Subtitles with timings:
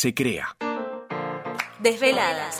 [0.00, 0.56] se crea.
[1.78, 2.56] Desveladas.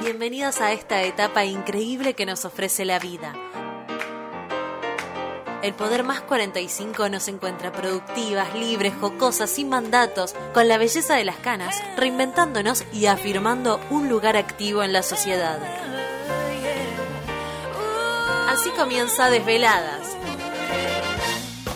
[0.00, 3.34] Bienvenidos a esta etapa increíble que nos ofrece la vida.
[5.62, 11.26] El Poder Más 45 nos encuentra productivas, libres, jocosas, sin mandatos, con la belleza de
[11.26, 15.58] las canas, reinventándonos y afirmando un lugar activo en la sociedad.
[18.48, 20.16] Así comienza Desveladas.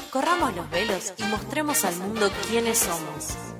[0.08, 3.51] Corramos los velos y mostremos al mundo quiénes somos.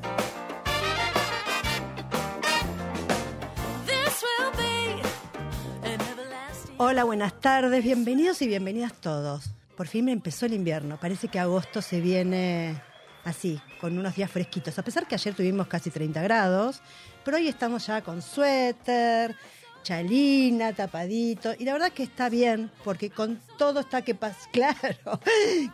[6.93, 9.47] Hola, buenas tardes, bienvenidos y bienvenidas todos.
[9.79, 12.79] Por fin me empezó el invierno, parece que agosto se viene
[13.25, 16.83] así, con unos días fresquitos, a pesar que ayer tuvimos casi 30 grados,
[17.25, 19.35] pero hoy estamos ya con suéter,
[19.83, 25.19] chalina, tapadito, y la verdad que está bien, porque con todo está que pasa, claro,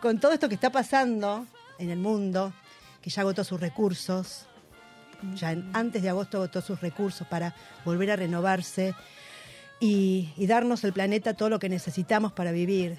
[0.01, 1.45] con todo esto que está pasando
[1.79, 2.53] en el mundo,
[3.01, 4.45] que ya agotó sus recursos,
[5.35, 8.95] ya en- antes de agosto agotó sus recursos para volver a renovarse
[9.79, 12.97] y, y darnos el planeta todo lo que necesitamos para vivir.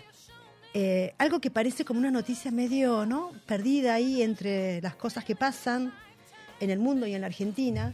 [0.73, 3.33] Eh, algo que parece como una noticia medio ¿no?
[3.47, 5.93] perdida ahí entre las cosas que pasan
[6.61, 7.93] en el mundo y en la Argentina.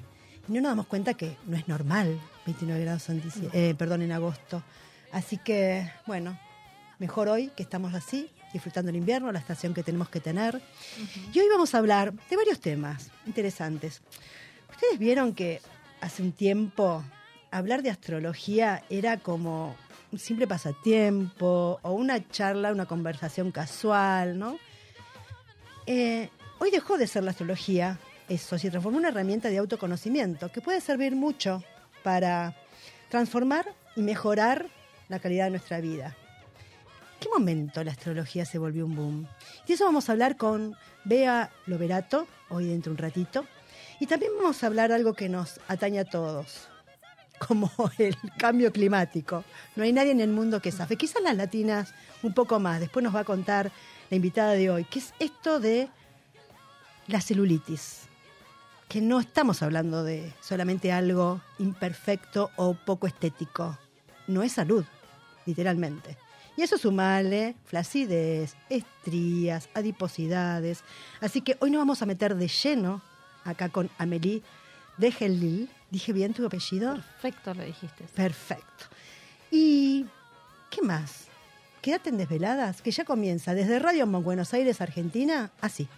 [0.49, 4.13] Y no nos damos cuenta que no es normal 29 grados en, eh, perdón, en
[4.13, 4.63] agosto.
[5.11, 6.39] Así que, bueno,
[6.99, 10.61] mejor hoy que estamos así, disfrutando el invierno, la estación que tenemos que tener.
[11.33, 14.03] Y hoy vamos a hablar de varios temas interesantes.
[14.71, 15.63] Ustedes vieron que
[16.03, 17.03] hace un tiempo
[17.51, 19.77] hablar de astrología era como
[20.13, 24.59] un simple pasatiempo o una charla, una conversación casual, ¿no?
[25.87, 30.51] Eh, hoy dejó de ser la astrología eso, se transformó en una herramienta de autoconocimiento
[30.51, 31.63] que puede servir mucho
[32.03, 32.57] para
[33.09, 34.67] transformar y mejorar
[35.09, 36.17] la calidad de nuestra vida.
[37.15, 39.29] ¿En qué momento la astrología se volvió un boom?
[39.65, 43.47] Y de eso vamos a hablar con Bea Loverato, hoy dentro de un ratito.
[44.01, 46.69] Y también vamos a hablar algo que nos atañe a todos,
[47.39, 49.45] como el cambio climático.
[49.75, 50.97] No hay nadie en el mundo que sabe.
[50.97, 52.81] Quizás las latinas un poco más.
[52.81, 53.71] Después nos va a contar
[54.11, 55.89] la invitada de hoy, que es esto de
[57.07, 58.03] la celulitis.
[58.89, 63.77] Que no estamos hablando de solamente algo imperfecto o poco estético.
[64.29, 64.85] No es salud,
[65.45, 66.17] literalmente.
[66.57, 70.85] Y eso sumale flacidez, estrías, adiposidades.
[71.21, 73.03] Así que hoy nos vamos a meter de lleno
[73.45, 74.43] acá con Amélie
[74.97, 75.69] de Gelil.
[75.97, 76.93] ¿Dije bien tu apellido?
[76.93, 78.05] Perfecto, lo dijiste.
[78.15, 78.85] Perfecto.
[79.51, 80.05] ¿Y
[80.69, 81.29] qué más?
[81.81, 85.89] Quédate en Desveladas, que ya comienza desde Radio Mon Buenos Aires, Argentina, así.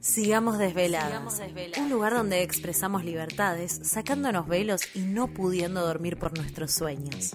[0.00, 1.40] Sigamos desveladas.
[1.78, 7.34] Un lugar donde expresamos libertades, sacándonos velos y no pudiendo dormir por nuestros sueños.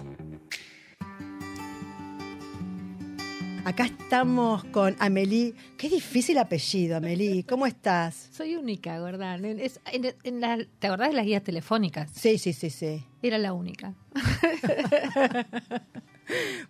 [3.68, 5.52] Acá estamos con Amélie.
[5.76, 7.44] Qué difícil apellido, Amélie.
[7.44, 8.30] ¿Cómo estás?
[8.32, 9.44] Soy única, ¿verdad?
[9.44, 12.10] En- es- en- en la- ¿Te acordás de las guías telefónicas?
[12.14, 13.04] Sí, sí, sí, sí.
[13.20, 13.92] Era la única.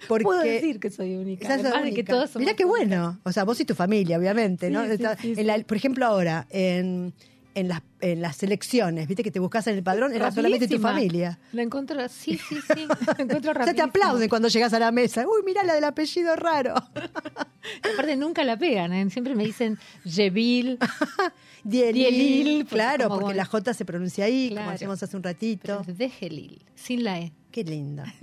[0.08, 1.56] Porque Puedo decir que soy única.
[1.56, 2.12] De que única.
[2.12, 3.20] todos somos Mirá qué bueno.
[3.22, 4.80] O sea, vos y tu familia, obviamente, ¿no?
[4.82, 5.64] Sí, sí, Está- sí, en la- sí.
[5.64, 7.14] por ejemplo, ahora, en,
[7.58, 10.78] en, las, en las elecciones, viste que te buscas en el padrón, era solamente tu
[10.78, 11.38] familia.
[11.52, 12.86] La encuentro, sí, sí, sí.
[13.18, 15.26] Encuentro O sea, te aplauden cuando llegas a la mesa.
[15.26, 16.74] Uy, mirá la del apellido raro.
[17.92, 18.92] Aparte, nunca la pegan.
[18.92, 19.08] ¿eh?
[19.10, 20.78] Siempre me dicen Yevil.
[21.64, 23.36] Dielil, porque claro, como porque bueno.
[23.38, 24.72] la J se pronuncia ahí, como Claro.
[24.72, 25.82] decíamos hace un ratito.
[25.86, 27.32] es de Gelil, sin la E.
[27.50, 28.14] Qué linda.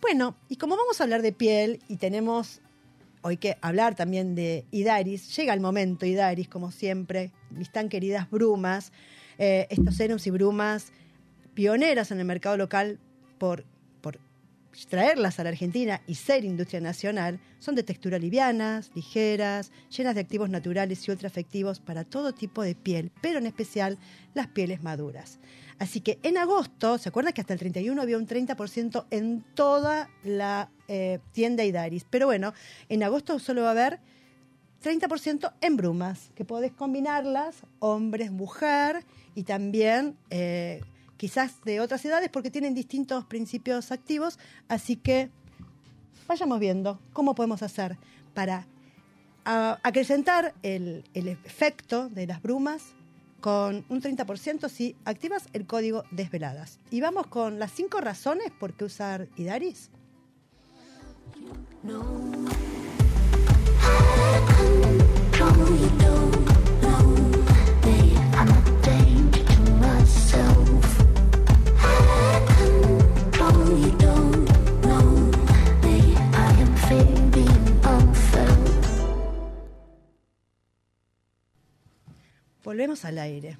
[0.00, 2.60] bueno, y como vamos a hablar de piel y tenemos
[3.26, 8.30] hoy que hablar también de Idaris, llega el momento, Idaris, como siempre, mis tan queridas
[8.30, 8.92] brumas,
[9.38, 10.92] eh, estos serums y brumas
[11.54, 12.98] pioneras en el mercado local
[13.38, 13.75] por, por
[14.84, 20.20] traerlas a la Argentina y ser industria nacional, son de textura livianas, ligeras, llenas de
[20.20, 23.98] activos naturales y ultra efectivos para todo tipo de piel, pero en especial
[24.34, 25.38] las pieles maduras.
[25.78, 30.10] Así que en agosto, ¿se acuerdan que hasta el 31 había un 30% en toda
[30.24, 32.06] la eh, tienda Idaris?
[32.08, 32.52] Pero bueno,
[32.88, 34.00] en agosto solo va a haber
[34.82, 39.04] 30% en brumas, que podés combinarlas, hombres, mujer,
[39.34, 40.80] y también eh,
[41.16, 44.38] quizás de otras edades, porque tienen distintos principios activos.
[44.68, 45.30] Así que
[46.26, 47.96] vayamos viendo cómo podemos hacer
[48.34, 48.66] para
[49.44, 52.96] acrecentar el, el efecto de las brumas
[53.40, 56.80] con un 30% si activas el código desveladas.
[56.90, 59.90] Y vamos con las cinco razones por qué usar Idaris.
[61.84, 62.04] No.
[82.66, 83.56] Volvemos al aire.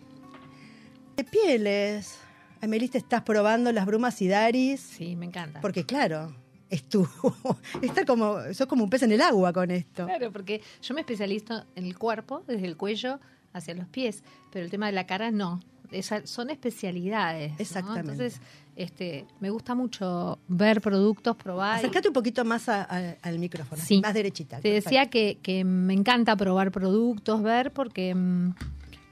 [1.17, 2.19] De pieles.
[2.61, 4.81] Amelie, te estás probando las brumas y daris.
[4.81, 5.61] Sí, me encanta.
[5.61, 6.35] Porque claro,
[6.69, 7.09] es tú.
[7.83, 10.07] Está como, sos como un pez en el agua con esto.
[10.07, 13.21] Claro, porque yo me especializo en el cuerpo, desde el cuello
[13.53, 15.61] hacia los pies, pero el tema de la cara no.
[15.93, 17.53] Esa- son especialidades.
[17.53, 17.57] ¿no?
[17.61, 18.11] Exactamente.
[18.11, 18.41] Entonces,
[18.75, 21.77] este, me gusta mucho ver productos, probar.
[21.79, 24.01] Acércate un poquito más a- a- al micrófono, Sí.
[24.01, 24.59] más derechita.
[24.61, 28.55] Te decía que, que me encanta probar productos, ver, porque mm,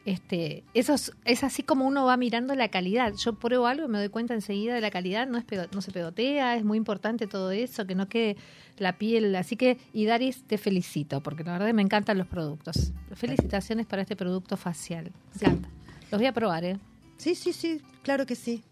[0.07, 3.15] este, eso es, es así como uno va mirando la calidad.
[3.15, 5.93] Yo pruebo algo y me doy cuenta enseguida de la calidad, no, es no se
[5.93, 8.37] pegotea, es muy importante todo eso, que no quede
[8.79, 9.35] la piel.
[9.37, 12.93] Así que, y Daris, te felicito, porque la verdad me encantan los productos.
[13.15, 15.11] Felicitaciones para este producto facial.
[15.41, 15.69] Me encanta.
[16.11, 16.79] Los voy a probar, ¿eh?
[17.17, 18.63] Sí, sí, sí, claro que sí.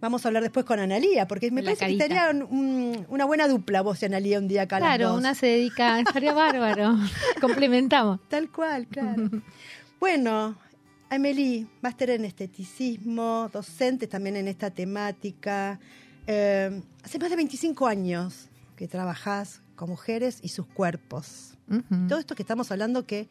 [0.00, 3.24] Vamos a hablar después con Analía, porque me La parece que estaría un- un- una
[3.24, 4.80] buena dupla vos y Analía un día acá.
[4.80, 5.18] las Claro, dos.
[5.20, 6.96] una se dedica, estaría bárbaro.
[7.40, 8.18] Complementamos.
[8.28, 9.30] Tal cual, claro.
[10.00, 10.56] bueno,
[11.14, 15.78] Amelie, máster en esteticismo, docente también en esta temática.
[16.26, 21.58] Eh, hace más de 25 años que trabajás con mujeres y sus cuerpos.
[22.08, 23.28] Todo esto que estamos hablando que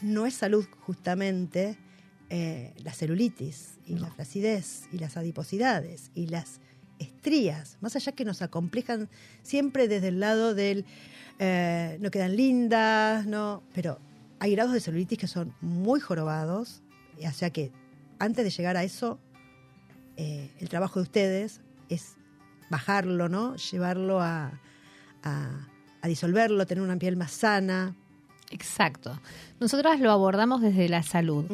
[0.00, 1.76] no es salud justamente,
[2.30, 6.60] eh, la celulitis y la flacidez y las adiposidades y las
[7.00, 9.08] estrías, más allá que nos acomplejan
[9.42, 10.84] siempre desde el lado del
[11.40, 13.98] eh, no quedan lindas, no, pero
[14.38, 16.82] hay grados de celulitis que son muy jorobados,
[17.26, 17.72] o sea que
[18.18, 19.18] antes de llegar a eso,
[20.16, 22.16] eh, el trabajo de ustedes es
[22.70, 23.56] bajarlo, ¿no?
[23.56, 24.60] Llevarlo a,
[25.22, 25.66] a-
[26.00, 27.94] a disolverlo, tener una piel más sana.
[28.50, 29.20] Exacto.
[29.60, 31.44] Nosotras lo abordamos desde la salud.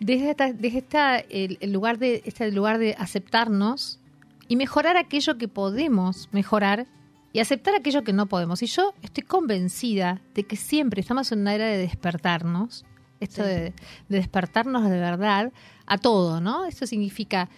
[0.00, 4.00] Desde, esta- desde esta, el, el lugar de, este lugar de aceptarnos
[4.48, 6.86] y mejorar aquello que podemos mejorar
[7.32, 8.62] y aceptar aquello que no podemos.
[8.62, 12.84] Y yo estoy convencida de que siempre estamos en una era de despertarnos,
[13.22, 13.48] esto Sí.
[13.48, 13.60] de,
[14.08, 15.52] de despertarnos de verdad
[15.86, 16.64] a todo, ¿no?
[16.64, 17.48] Esto significa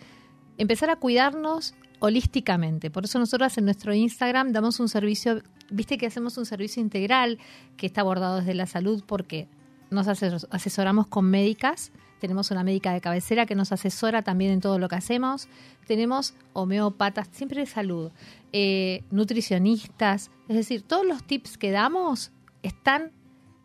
[0.59, 2.91] empezar a cuidarnos holísticamente.
[2.91, 7.39] Por eso nosotros en nuestro Instagram damos un servicio, viste que hacemos un servicio integral
[7.77, 9.49] que está abordado desde la salud porque
[9.91, 14.61] nos ases- asesoramos con médicas, tenemos una médica de cabecera que nos asesora también en
[14.61, 15.49] todo lo que hacemos,
[15.87, 18.11] tenemos homeópatas, siempre de salud,
[18.53, 22.33] eh, nutricionistas, es decir, todos los tips que damos
[22.63, 23.13] están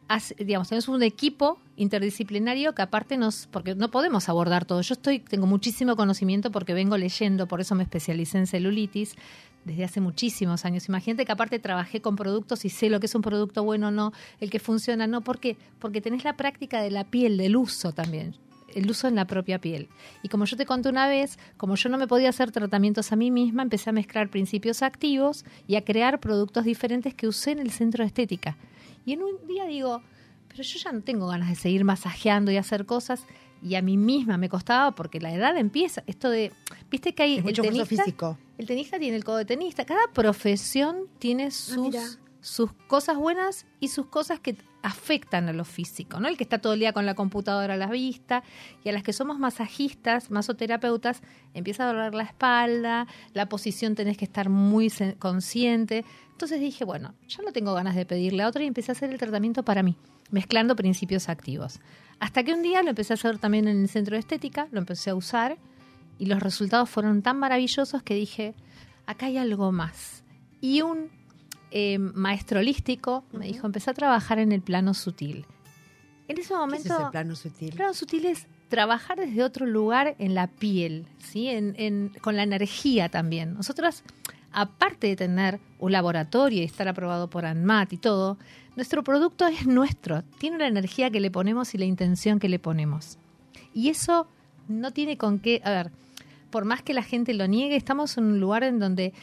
[0.10, 4.82] hace- digamos, tenemos un equipo interdisciplinario que aparte nos, porque no podemos abordar todo.
[4.82, 9.16] Yo estoy, tengo muchísimo conocimiento porque vengo leyendo, por eso me especialicé en celulitis
[9.64, 10.90] desde hace muchísimos años.
[10.90, 13.92] Imagínate que aparte trabajé con productos y sé lo que es un producto bueno o
[13.92, 15.22] no, el que funciona no.
[15.22, 15.58] ¿Por qué?
[15.80, 18.36] Porque tenés la práctica de la piel, del uso también
[18.76, 19.88] el uso en la propia piel.
[20.22, 23.16] Y como yo te conté una vez, como yo no me podía hacer tratamientos a
[23.16, 27.58] mí misma, empecé a mezclar principios activos y a crear productos diferentes que usé en
[27.58, 28.58] el centro de estética.
[29.10, 30.04] Y en un día digo,
[30.50, 33.26] pero yo ya no tengo ganas de seguir masajeando y hacer cosas.
[33.60, 36.04] Y a mí misma me costaba porque la edad empieza.
[36.06, 36.52] Esto de,
[36.92, 38.38] viste que hay Es mucho el esfuerzo tenista, físico.
[38.60, 39.84] el tenista tiene el codo de tenista.
[39.84, 42.04] Cada profesión tiene sus, mira.
[42.40, 46.28] sus cosas buenas y sus cosas que afectan a lo físico, ¿no?
[46.28, 48.44] El que está todo el día con la computadora a la vista
[48.84, 51.24] y a las que somos masajistas, masoterapeutas,
[51.56, 56.06] empieza a doler la espalda, la posición tenés que estar muy consciente.
[56.40, 59.10] Entonces dije, bueno, ya no tengo ganas de pedirle a otra y empecé a hacer
[59.12, 59.98] el tratamiento para mí,
[60.32, 61.82] mezclando principios activos.
[62.22, 64.80] Hasta que un día lo empecé a hacer también en el centro de estética, lo
[64.80, 65.58] empecé a usar
[66.18, 68.54] y los resultados fueron tan maravillosos que dije,
[69.06, 70.24] acá hay algo más.
[70.62, 71.10] Y un
[71.72, 75.46] eh, maestro holístico me dijo, empecé a trabajar en el plano sutil.
[76.30, 77.70] En ese ¿Qué es momento, plano sutil?
[77.72, 81.50] el plano sutil es trabajar desde otro lugar en la piel, ¿sí?
[81.50, 83.56] En, en- con la energía también.
[83.56, 84.04] Nosotras,
[84.52, 88.38] aparte de tener un laboratorio y estar aprobado por ANMAT y todo,
[88.76, 92.60] nuestro producto es nuestro, tiene la energía que le ponemos y la intención que le
[92.60, 93.18] ponemos.
[93.74, 94.28] Y eso
[94.68, 95.92] no tiene con qué, a ver,
[96.50, 99.14] por más que la gente lo niegue, estamos en un lugar en donde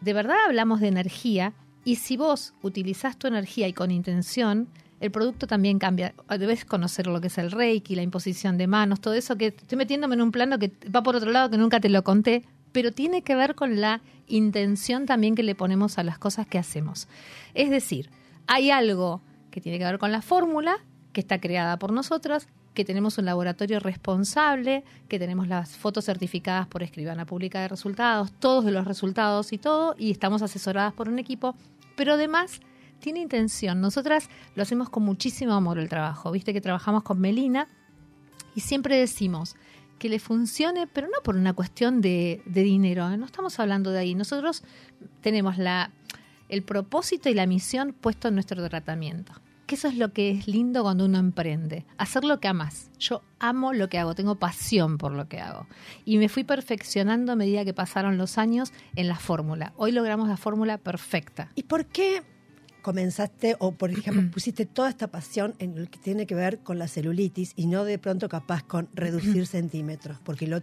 [0.00, 1.52] de verdad hablamos de energía
[1.84, 4.68] y si vos utilizás tu energía y con intención,
[5.00, 6.14] el producto también cambia.
[6.38, 9.76] Debes conocer lo que es el reiki, la imposición de manos, todo eso que estoy
[9.76, 12.92] metiéndome en un plano que va por otro lado que nunca te lo conté, pero
[12.92, 17.08] tiene que ver con la intención también que le ponemos a las cosas que hacemos.
[17.54, 18.10] Es decir,
[18.46, 20.76] hay algo que tiene que ver con la fórmula,
[21.12, 26.66] que está creada por nosotros, que tenemos un laboratorio responsable, que tenemos las fotos certificadas
[26.66, 31.18] por Escribana Pública de Resultados, todos los resultados y todo, y estamos asesoradas por un
[31.18, 31.54] equipo,
[31.96, 32.60] pero además
[32.98, 33.80] tiene intención.
[33.80, 36.30] Nosotras lo hacemos con muchísimo amor el trabajo.
[36.30, 37.68] Viste que trabajamos con Melina
[38.54, 39.56] y siempre decimos
[40.02, 43.16] que le funcione, pero no por una cuestión de, de dinero, ¿eh?
[43.16, 44.16] no estamos hablando de ahí.
[44.16, 44.64] Nosotros
[45.20, 45.92] tenemos la,
[46.48, 49.32] el propósito y la misión puesto en nuestro tratamiento,
[49.64, 52.90] que eso es lo que es lindo cuando uno emprende, hacer lo que amas.
[52.98, 55.68] Yo amo lo que hago, tengo pasión por lo que hago.
[56.04, 59.72] Y me fui perfeccionando a medida que pasaron los años en la fórmula.
[59.76, 61.48] Hoy logramos la fórmula perfecta.
[61.54, 62.24] ¿Y por qué
[62.82, 66.78] comenzaste o, por ejemplo, pusiste toda esta pasión en lo que tiene que ver con
[66.78, 70.18] la celulitis y no de pronto capaz con reducir centímetros?
[70.24, 70.60] Porque lo,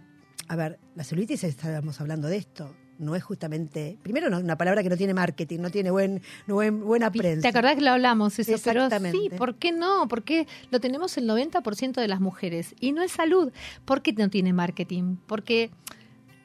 [0.48, 4.82] a ver, la celulitis estábamos hablando de esto no es justamente, primero no, una palabra
[4.82, 7.40] que no tiene marketing, no tiene buen, buena prensa.
[7.40, 8.54] ¿Te acordás que lo hablamos eso?
[8.54, 9.18] Exactamente.
[9.18, 10.06] Pero sí, ¿por qué no?
[10.06, 13.52] Porque lo tenemos el 90% de las mujeres y no es salud.
[13.86, 15.16] ¿Por qué no tiene marketing?
[15.26, 15.70] Porque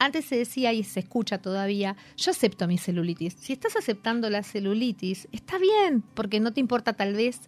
[0.05, 3.35] antes se decía y se escucha todavía, yo acepto mi celulitis.
[3.39, 7.41] Si estás aceptando la celulitis, está bien, porque no te importa tal vez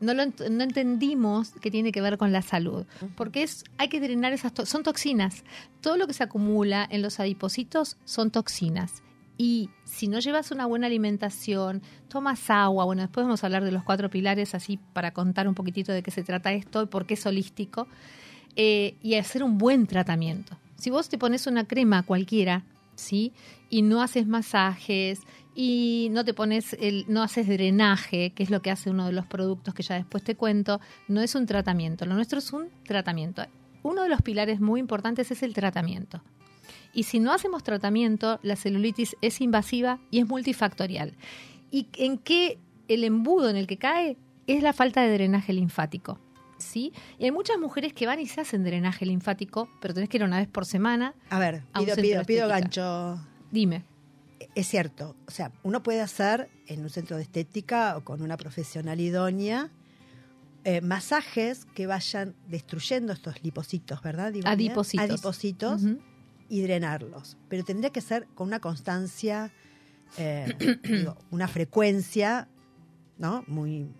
[0.00, 2.84] no, lo, no entendimos que tiene que ver con la salud,
[3.16, 5.44] porque es hay que drenar esas son toxinas.
[5.80, 9.02] Todo lo que se acumula en los adipocitos son toxinas.
[9.36, 13.72] Y si no llevas una buena alimentación, tomas agua, bueno, después vamos a hablar de
[13.72, 17.04] los cuatro pilares así para contar un poquitito de qué se trata esto y por
[17.04, 17.88] qué es holístico,
[18.54, 20.56] eh, y hacer un buen tratamiento.
[20.76, 22.64] Si vos te pones una crema cualquiera,
[22.94, 23.32] ¿sí?
[23.70, 25.20] Y no haces masajes
[25.54, 29.12] y no te pones el, no haces drenaje, que es lo que hace uno de
[29.12, 32.68] los productos que ya después te cuento, no es un tratamiento, lo nuestro es un
[32.84, 33.44] tratamiento.
[33.82, 36.22] Uno de los pilares muy importantes es el tratamiento.
[36.92, 41.14] Y si no hacemos tratamiento, la celulitis es invasiva y es multifactorial.
[41.70, 44.16] ¿Y en qué el embudo en el que cae?
[44.46, 46.18] Es la falta de drenaje linfático.
[46.58, 46.92] ¿Sí?
[47.18, 50.24] Y hay muchas mujeres que van y se hacen drenaje linfático, pero tenés que ir
[50.24, 51.14] una vez por semana.
[51.30, 53.20] A ver, pido, pido, pido gancho.
[53.50, 53.84] Dime
[54.54, 58.36] es cierto, o sea, uno puede hacer en un centro de estética o con una
[58.36, 59.70] profesional idónea
[60.64, 64.32] eh, masajes que vayan destruyendo estos lipocitos, ¿verdad?
[64.44, 65.04] adipocitos.
[65.04, 65.82] Adipocitos
[66.48, 67.36] y drenarlos.
[67.50, 69.52] Pero tendría que ser con una constancia,
[70.16, 72.48] eh, una frecuencia,
[73.18, 73.44] ¿no?
[73.46, 73.90] Muy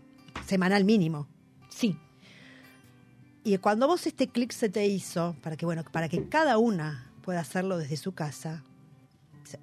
[0.46, 1.28] semanal mínimo.
[1.68, 1.98] Sí.
[3.44, 7.12] Y cuando vos este clic se te hizo, para que, bueno, para que cada una
[7.22, 8.64] pueda hacerlo desde su casa,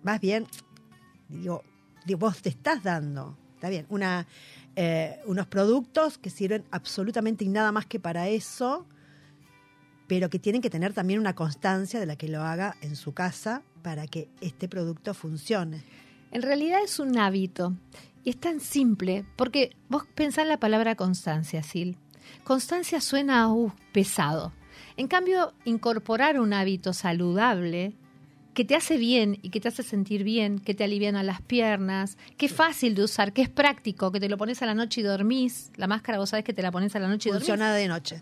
[0.04, 0.46] más bien
[1.30, 1.64] digo,
[2.18, 4.28] vos te estás dando, está bien, una,
[4.76, 8.86] eh, unos productos que sirven absolutamente y nada más que para eso,
[10.08, 13.14] pero que tienen que tener también una constancia de la que lo haga en su
[13.14, 15.84] casa para que este producto funcione.
[16.32, 17.76] En realidad es un hábito
[18.24, 21.98] y es tan simple, porque vos pensás en la palabra constancia, Sil.
[22.44, 24.54] Constancia suena uh, pesado.
[24.98, 27.96] En cambio, incorporar un hábito saludable
[28.54, 31.42] que te hace bien y que te hace sentir bien, que te alivian a las
[31.42, 34.74] piernas, que es fácil de usar, que es práctico, que te lo pones a la
[34.74, 35.72] noche y dormís.
[35.78, 37.48] La máscara vos sabés que te la pones a la noche y dormís.
[37.48, 38.22] Funciona de noche.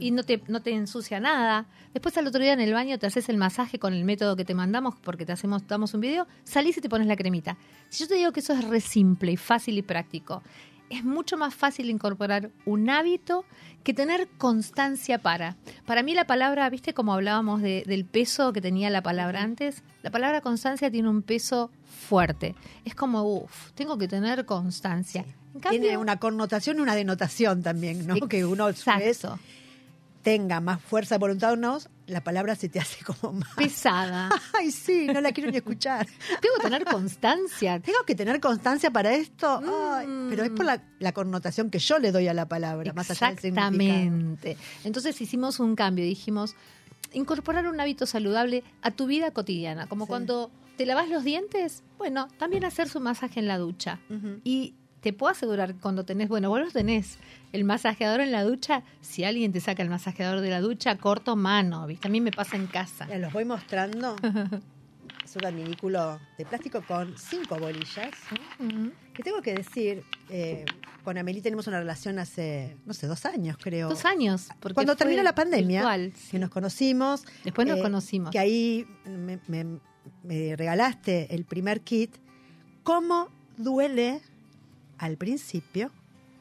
[0.00, 1.66] y no te, no te ensucia nada.
[1.92, 4.44] Después al otro día en el baño te haces el masaje con el método que
[4.44, 7.58] te mandamos porque te hacemos, damos un video, salís y te pones la cremita.
[7.90, 10.42] Si yo te digo que eso es re simple y fácil y práctico,
[10.90, 13.44] es mucho más fácil incorporar un hábito
[13.82, 15.56] que tener constancia para.
[15.86, 20.10] Para mí la palabra, viste como hablábamos del peso que tenía la palabra antes, la
[20.10, 21.70] palabra constancia tiene un peso
[22.08, 22.54] fuerte.
[22.84, 25.24] Es como, uff, tengo que tener constancia.
[25.70, 28.16] tiene una connotación y una denotación también, ¿no?
[28.28, 29.38] Que uno exacto
[30.22, 31.78] tenga más fuerza de voluntad o no,
[32.10, 34.30] la palabra se te hace como más pesada.
[34.52, 36.06] Ay, sí, no la quiero ni escuchar.
[36.40, 37.80] Tengo que tener constancia.
[37.80, 39.60] Tengo que tener constancia para esto.
[40.28, 44.56] pero es por la, connotación que yo le doy a la palabra, más allá Exactamente.
[44.84, 46.54] Entonces hicimos un cambio, dijimos
[47.12, 52.28] incorporar un hábito saludable a tu vida cotidiana, como cuando te lavas los dientes, bueno,
[52.38, 53.98] también hacer su masaje en la ducha.
[54.44, 57.18] Y te puedo asegurar cuando tenés, bueno, vos los tenés,
[57.52, 61.36] el masajeador en la ducha, si alguien te saca el masajeador de la ducha, corto
[61.36, 62.08] mano, ¿viste?
[62.08, 63.06] A mí me pasa en casa.
[63.08, 64.16] Ya los voy mostrando.
[65.24, 68.10] es un adminículo de plástico con cinco bolillas.
[69.14, 70.64] Que tengo que decir, eh,
[71.04, 73.88] con Amelie tenemos una relación hace, no sé, dos años creo.
[73.88, 74.48] Dos años.
[74.60, 77.24] Porque Cuando terminó la pandemia, que nos conocimos.
[77.44, 78.30] Después nos eh, conocimos.
[78.30, 82.16] Que ahí me regalaste el primer kit.
[82.82, 84.20] ¿Cómo duele
[85.00, 85.90] al principio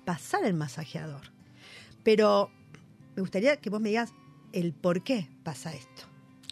[0.06, 1.32] pasar el masajeador.
[2.04, 2.52] Pero
[3.16, 4.14] me gustaría que vos me digas
[4.52, 6.04] el por qué pasa esto.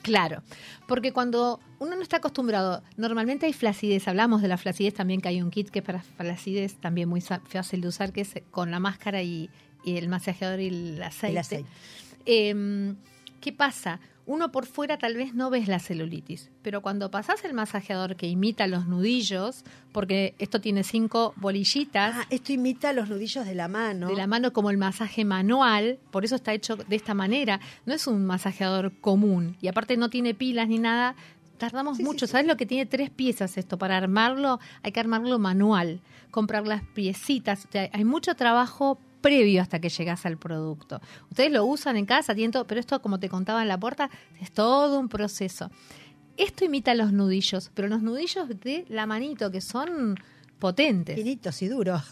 [0.04, 0.42] Claro,
[0.88, 5.28] porque cuando uno no está acostumbrado, normalmente hay flacidez, hablamos de la flacidez también, que
[5.28, 8.72] hay un kit que es para flacidez también muy fácil de usar, que es con
[8.72, 9.50] la máscara y,
[9.86, 11.32] el masajeador y el aceite.
[11.32, 11.70] El aceite.
[12.26, 12.96] Em,
[13.40, 14.00] ¿Qué pasa?
[14.28, 18.28] uno por fuera tal vez no ves la celulitis, pero cuando pasas el masajeador que
[18.28, 19.64] imita los nudillos,
[19.94, 22.14] porque esto tiene cinco bolillitas.
[22.18, 24.10] Ah, esto imita los nudillos de la mano.
[24.10, 27.62] De la mano como el masaje manual, por eso está hecho de esta manera.
[27.86, 31.16] No es un masajeador común y aparte no tiene pilas ni nada.
[31.58, 33.78] Tardamos mucho, ¿sabes lo que tiene tres piezas esto?
[33.78, 36.02] Para armarlo hay que armarlo manual,
[36.32, 41.02] comprar las piecitas, hay mucho trabajo previo hasta que llegas al producto.
[41.30, 44.10] Ustedes lo usan en casa, tienen todo, pero esto, como te contaba en la puerta,
[44.40, 45.72] es todo un proceso.
[46.38, 50.16] Esto imita los nudillos, pero los nudillos de la manito, que son
[50.60, 51.16] potentes.
[51.16, 52.04] Finitos y duros.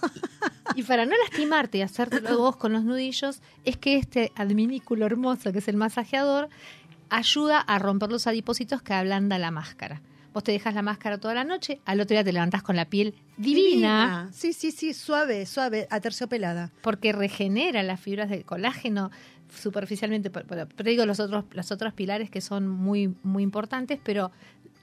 [0.76, 5.52] Y para no lastimarte y hacértelo vos con los nudillos, es que este adminículo hermoso,
[5.52, 6.50] que es el masajeador,
[7.10, 10.02] ayuda a romper los adipósitos que ablanda la máscara.
[10.36, 12.84] Vos te dejas la máscara toda la noche, al otro día te levantás con la
[12.84, 16.72] piel divina, Sí, sí, sí, suave, suave, aterciopelada.
[16.82, 19.12] porque regenera las fibras del colágeno
[19.62, 20.30] superficialmente.
[20.30, 24.32] Pero, pero- digo los otros, los otros pilares que son muy, muy importantes, pero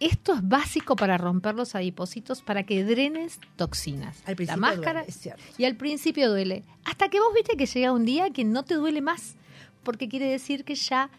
[0.00, 4.22] esto es básico para romper los adipósitos, para que drenes toxinas.
[4.26, 5.42] Al principio la máscara duele, es cierto.
[5.58, 6.64] y al principio duele.
[6.84, 9.36] Hasta que vos viste que llega un día que no te duele más,
[9.82, 11.10] porque quiere decir que ya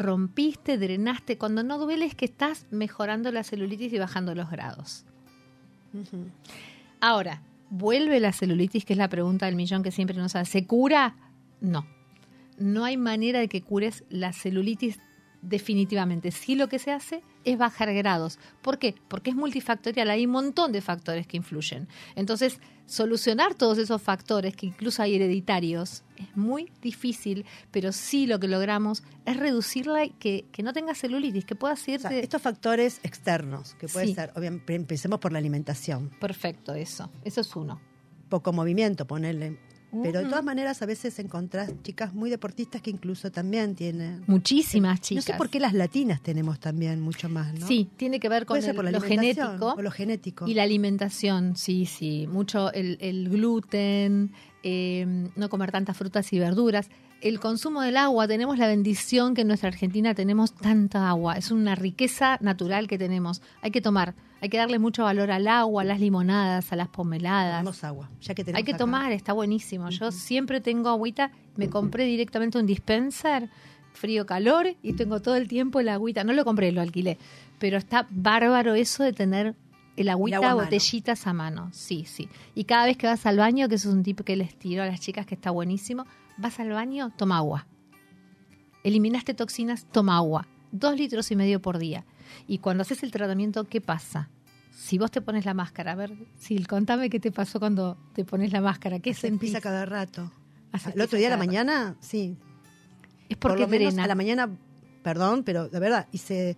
[0.00, 1.38] rompiste, drenaste.
[1.38, 5.04] Cuando no duele es que estás mejorando la celulitis y bajando los grados.
[7.00, 8.84] Ahora, ¿vuelve la celulitis?
[8.84, 10.50] Que es la pregunta del millón que siempre nos hace.
[10.50, 11.14] ¿Se cura?
[11.60, 11.86] No.
[12.58, 15.00] No hay manera de que cures la celulitis
[15.42, 16.30] definitivamente.
[16.30, 18.38] Sí lo que se hace es bajar grados.
[18.62, 18.94] ¿Por qué?
[19.08, 21.88] Porque es multifactorial, hay un montón de factores que influyen.
[22.14, 28.40] Entonces, solucionar todos esos factores, que incluso hay hereditarios, es muy difícil, pero sí lo
[28.40, 32.20] que logramos es reducirla y que, que no tenga celulitis, que pueda O sea, irte...
[32.20, 34.14] estos factores externos, que puede Sí.
[34.14, 37.10] ser, obviamente, empecemos por la alimentación, Perfecto, eso.
[37.24, 37.80] Eso es uno.
[38.28, 39.58] poco movimiento, ponerle.
[40.02, 44.22] Pero de todas maneras, a veces encontrás chicas muy deportistas que incluso también tienen.
[44.26, 45.26] Muchísimas chicas.
[45.26, 47.66] No sé por qué las latinas tenemos también mucho más, ¿no?
[47.66, 50.46] Sí, tiene que ver con el- lo genético o lo genético.
[50.46, 52.26] y la alimentación, sí, sí.
[52.30, 54.32] Mucho el, el gluten,
[54.62, 56.88] eh, no comer tantas frutas y verduras.
[57.20, 61.36] El consumo del agua, tenemos la bendición que en nuestra Argentina tenemos tanta agua.
[61.36, 63.42] Es una riqueza natural que tenemos.
[63.60, 66.88] Hay que tomar, hay que darle mucho valor al agua, a las limonadas, a las
[66.88, 67.58] pomeladas.
[67.58, 68.78] Tomemos agua, ya que tenemos Hay que acá.
[68.78, 69.90] tomar, está buenísimo.
[69.90, 73.50] Yo siempre tengo agüita, me compré directamente un dispenser,
[73.92, 76.24] frío, calor, y tengo todo el tiempo el agüita.
[76.24, 77.18] No lo compré, lo alquilé.
[77.58, 79.54] Pero está bárbaro eso de tener
[79.98, 80.64] el agüita, agua a mano.
[80.64, 81.68] botellitas a mano.
[81.74, 82.30] Sí, sí.
[82.54, 84.82] Y cada vez que vas al baño, que eso es un tip que les tiro
[84.82, 87.66] a las chicas que está buenísimo, vas al baño, toma agua.
[88.84, 90.46] Eliminaste toxinas, toma agua.
[90.72, 92.04] Dos litros y medio por día.
[92.46, 94.30] Y cuando haces el tratamiento, ¿qué pasa?
[94.74, 98.24] Si vos te pones la máscara, a ver, Sil, contame qué te pasó cuando te
[98.24, 98.98] pones la máscara.
[99.00, 99.48] ¿Qué Se sentís?
[99.50, 100.32] empieza cada rato.
[100.72, 101.46] Haces El otro día a la rato.
[101.46, 102.36] mañana, sí.
[103.28, 104.04] Es Por porque lo menos drena.
[104.04, 104.48] a la mañana,
[105.02, 106.56] perdón, pero de verdad, hice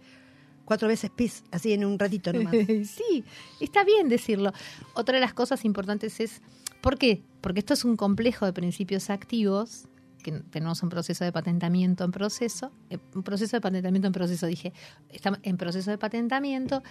[0.65, 2.53] cuatro veces pis, así en un ratito nomás.
[2.85, 3.25] sí,
[3.61, 4.53] está bien decirlo.
[4.95, 6.43] Otra de las cosas importantes es,
[6.83, 7.23] ¿por qué?
[7.41, 9.89] Porque esto es un complejo de principios activos,
[10.23, 14.47] que tenemos un proceso de patentamiento en proceso, eh, un proceso de patentamiento en proceso,
[14.47, 14.73] dije,
[15.09, 16.83] está en proceso de patentamiento.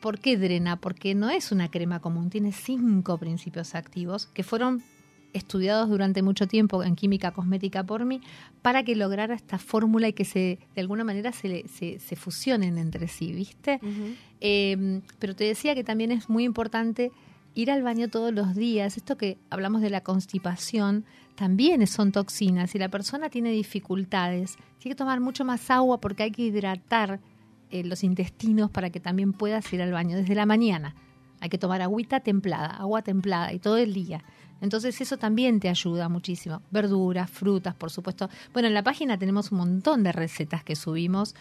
[0.00, 0.80] ¿Por qué drena?
[0.80, 4.82] Porque no es una crema común, tiene cinco principios activos que fueron
[5.32, 8.20] estudiados durante mucho tiempo en química cosmética por mí
[8.62, 12.78] para que lograra esta fórmula y que se de alguna manera se, se, se fusionen
[12.78, 13.78] entre sí, ¿viste?
[14.40, 17.12] Eh, pero te decía que también es muy importante
[17.54, 18.96] ir al baño todos los días.
[18.96, 22.70] Esto que hablamos de la constipación, también son toxinas.
[22.70, 27.20] Si la persona tiene dificultades, tiene que tomar mucho más agua porque hay que hidratar
[27.70, 30.94] eh, los intestinos para que también puedas ir al baño desde la mañana.
[31.40, 34.22] Hay que tomar agüita templada, agua templada y todo el día.
[34.60, 36.60] Entonces eso también te ayuda muchísimo.
[36.70, 38.28] Verduras, frutas, por supuesto.
[38.52, 41.34] Bueno, en la página tenemos un montón de recetas que subimos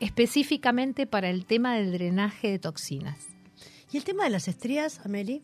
[0.00, 3.37] específicamente para el tema del drenaje de toxinas.
[3.92, 5.42] ¿Y el tema de las estrías, Ameli?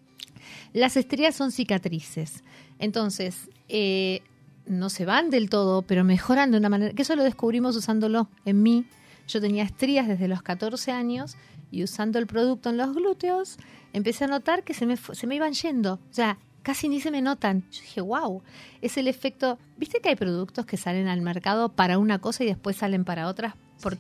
[0.73, 2.43] Las estrías son cicatrices.
[2.79, 4.21] Entonces, eh,
[4.67, 8.29] no se van del todo, pero mejoran de una manera, que eso lo descubrimos usándolo
[8.45, 8.87] en mí.
[9.29, 11.37] Yo tenía estrías desde los 14 años
[11.71, 13.57] y usando el producto en los glúteos,
[13.93, 15.95] empecé a notar que se me, se me iban yendo.
[15.95, 17.65] O sea, casi ni se me notan.
[17.71, 18.43] Yo dije, wow,
[18.83, 19.59] es el efecto.
[19.79, 23.29] ¿Viste que hay productos que salen al mercado para una cosa y después salen para
[23.29, 23.55] otras?
[23.83, 23.99] Por-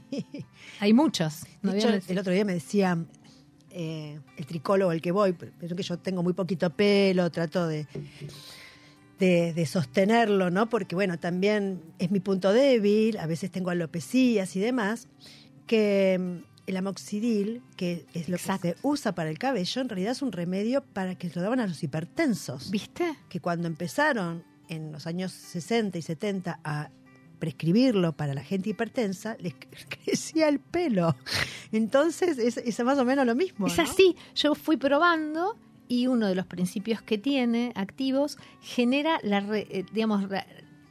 [0.80, 1.46] Hay muchos.
[1.62, 2.98] no De hecho, el otro día me decía
[3.76, 7.88] eh, el tricólogo al que voy, pero que yo tengo muy poquito pelo, trato de,
[9.18, 10.68] de, de sostenerlo, ¿no?
[10.68, 15.08] Porque, bueno, también es mi punto débil, a veces tengo alopecías y demás,
[15.66, 18.62] que mm, el amoxidil, que es lo Exacto.
[18.62, 21.58] que se usa para el cabello, en realidad es un remedio para que lo daban
[21.58, 22.70] a los hipertensos.
[22.70, 23.16] ¿Viste?
[23.28, 26.90] que cuando empezaron en los años 60 y 70 a
[27.44, 29.54] prescribirlo para la gente hipertensa, les
[30.04, 31.14] crecía el pelo.
[31.72, 33.66] Entonces, es, es más o menos lo mismo.
[33.66, 33.84] Es ¿no?
[33.84, 35.56] así, yo fui probando
[35.88, 40.24] y uno de los principios que tiene activos genera la, re- eh, digamos,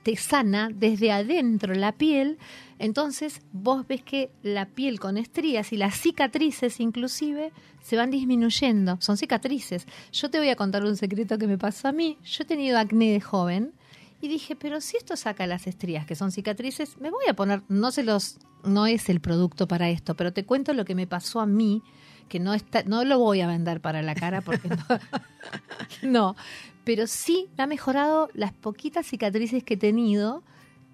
[0.03, 2.37] te sana desde adentro la piel,
[2.77, 8.97] entonces vos ves que la piel con estrías y las cicatrices inclusive se van disminuyendo,
[9.01, 9.87] son cicatrices.
[10.11, 12.77] Yo te voy a contar un secreto que me pasó a mí, yo he tenido
[12.77, 13.71] acné de joven
[14.23, 17.61] Y dije, pero si esto saca las estrías, que son cicatrices, me voy a poner,
[17.67, 21.07] no se los, no es el producto para esto, pero te cuento lo que me
[21.07, 21.83] pasó a mí,
[22.29, 24.77] que no está, no lo voy a vender para la cara porque no,
[26.09, 26.35] no,
[26.85, 30.41] pero sí me ha mejorado las poquitas cicatrices que he tenido.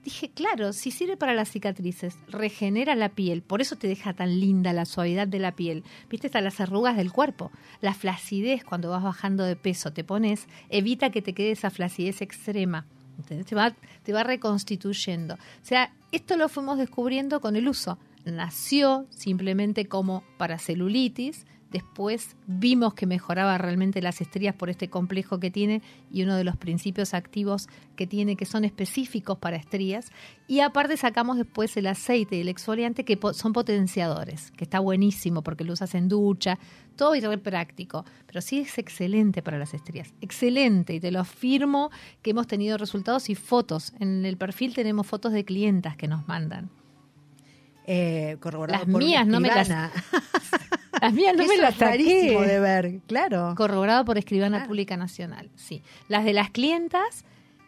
[0.04, 4.40] Dije, claro, si sirve para las cicatrices, regenera la piel, por eso te deja tan
[4.40, 5.84] linda la suavidad de la piel.
[6.10, 10.48] Viste, hasta las arrugas del cuerpo, la flacidez cuando vas bajando de peso, te pones,
[10.70, 12.88] evita que te quede esa flacidez extrema.
[13.28, 15.36] Te va, te va reconstituyendo.
[15.36, 17.98] O sea, esto lo fuimos descubriendo con el uso.
[18.26, 25.40] Nació simplemente como para celulitis, Después vimos que mejoraba realmente las estrías por este complejo
[25.40, 30.12] que tiene y uno de los principios activos que tiene que son específicos para estrías.
[30.48, 35.44] Y aparte sacamos después el aceite y el exfoliante que son potenciadores, que está buenísimo
[35.44, 36.58] porque lo usas en ducha,
[36.96, 38.04] todo y re práctico.
[38.26, 40.14] Pero sí es excelente para las estrías.
[40.22, 40.96] Excelente.
[40.96, 41.92] Y te lo afirmo
[42.24, 43.94] que hemos tenido resultados y fotos.
[44.00, 46.72] En el perfil tenemos fotos de clientas que nos mandan.
[47.92, 49.68] Eh, las mías no me las
[51.02, 52.38] Las mías no me las saqué.
[52.38, 53.54] de ver, claro.
[53.56, 55.82] Corroborado por Escribana Pública Nacional, sí.
[56.08, 57.26] Las de las clientas,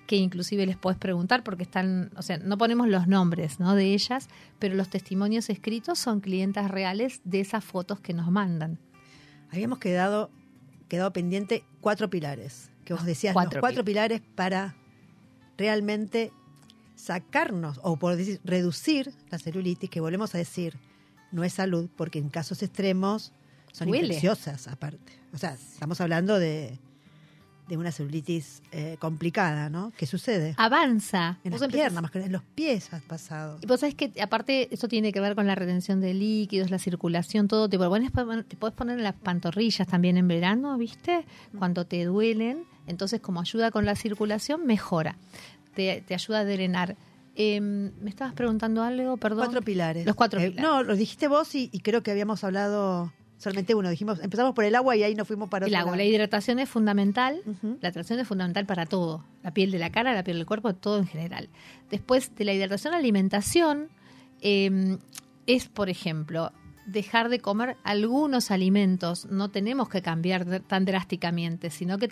[0.07, 3.75] que inclusive les puedes preguntar porque están, o sea, no ponemos los nombres ¿no?
[3.75, 4.27] de ellas,
[4.59, 8.79] pero los testimonios escritos son clientas reales de esas fotos que nos mandan.
[9.51, 10.29] Habíamos quedado,
[10.87, 14.75] quedado pendiente cuatro pilares, que vos decías, cuatro, los cuatro pilares para
[15.57, 16.31] realmente
[16.95, 20.77] sacarnos, o por decir, reducir la celulitis, que volvemos a decir,
[21.31, 23.31] no es salud, porque en casos extremos
[23.71, 25.13] son infecciosas aparte.
[25.33, 26.77] O sea, estamos hablando de,
[27.71, 29.93] de una celulitis eh, complicada, ¿no?
[29.95, 30.55] ¿Qué sucede?
[30.57, 31.39] Avanza.
[31.45, 33.59] En las piernas, más que en los pies has pasado.
[33.61, 36.79] Y vos sabés que aparte esto tiene que ver con la retención de líquidos, la
[36.79, 37.69] circulación, todo.
[37.69, 38.11] Te, pones,
[38.47, 41.23] te puedes poner en las pantorrillas también en verano, ¿viste?
[41.57, 42.65] Cuando te duelen.
[42.87, 45.15] Entonces, como ayuda con la circulación, mejora.
[45.73, 46.97] Te, te ayuda a drenar.
[47.35, 49.45] Em, me estabas preguntando algo, perdón.
[49.45, 50.05] Cuatro pilares.
[50.05, 50.61] Los cuatro eh, pilares.
[50.61, 53.89] No, lo dijiste vos y, creo que habíamos hablado solamente uno.
[53.89, 56.69] Dijimos, empezamos por el agua y ahí nos fuimos para El agua, la hidratación es
[56.69, 57.41] fundamental.
[57.79, 59.23] La hidratación es fundamental para todo.
[59.43, 61.49] La piel de la cara, la piel del cuerpo, todo en general.
[61.89, 63.89] Después de la hidratación, la alimentación
[64.41, 64.99] em,
[65.47, 66.51] es, por ejemplo,
[66.91, 69.25] dejar de comer algunos alimentos.
[69.27, 72.07] No tenemos que cambiar tan drásticamente, sino que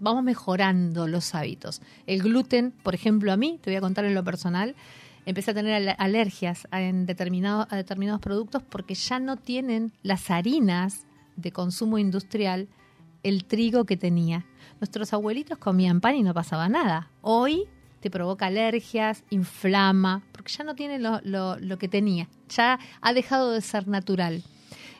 [0.00, 1.82] vamos mejorando los hábitos.
[2.06, 4.76] El gluten, por ejemplo, a mí, te voy a contar en lo personal,
[5.26, 11.06] empecé a tener alergias en determinado, a determinados productos porque ya no tienen las harinas
[11.36, 12.68] de consumo industrial
[13.22, 14.46] el trigo que tenía.
[14.80, 17.10] Nuestros abuelitos comían pan y no pasaba nada.
[17.20, 17.68] Hoy
[18.02, 23.60] te provoca alergias, inflama, porque ya no tiene lo, que tenía, ya ha dejado de
[23.60, 24.42] ser natural.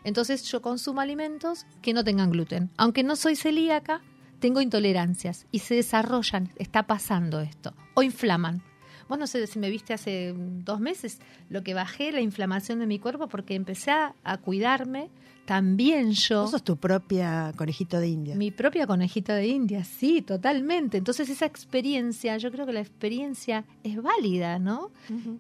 [0.04, 2.70] Entonces yo consumo alimentos que no tengan gluten.
[2.76, 4.02] Aunque no soy celíaca,
[4.38, 8.62] tengo intolerancias y se desarrollan, está pasando esto, o inflaman.
[9.08, 11.18] Vos no sé si me viste hace dos meses,
[11.50, 15.10] lo que bajé la inflamación de mi cuerpo porque empecé a, cuidarme,
[15.44, 16.42] también yo.
[16.42, 18.34] Vos sos tu propia conejito de India.
[18.36, 20.98] Mi propia conejita de India, sí, totalmente.
[20.98, 24.90] Entonces esa experiencia, yo creo que la experiencia es válida, ¿no?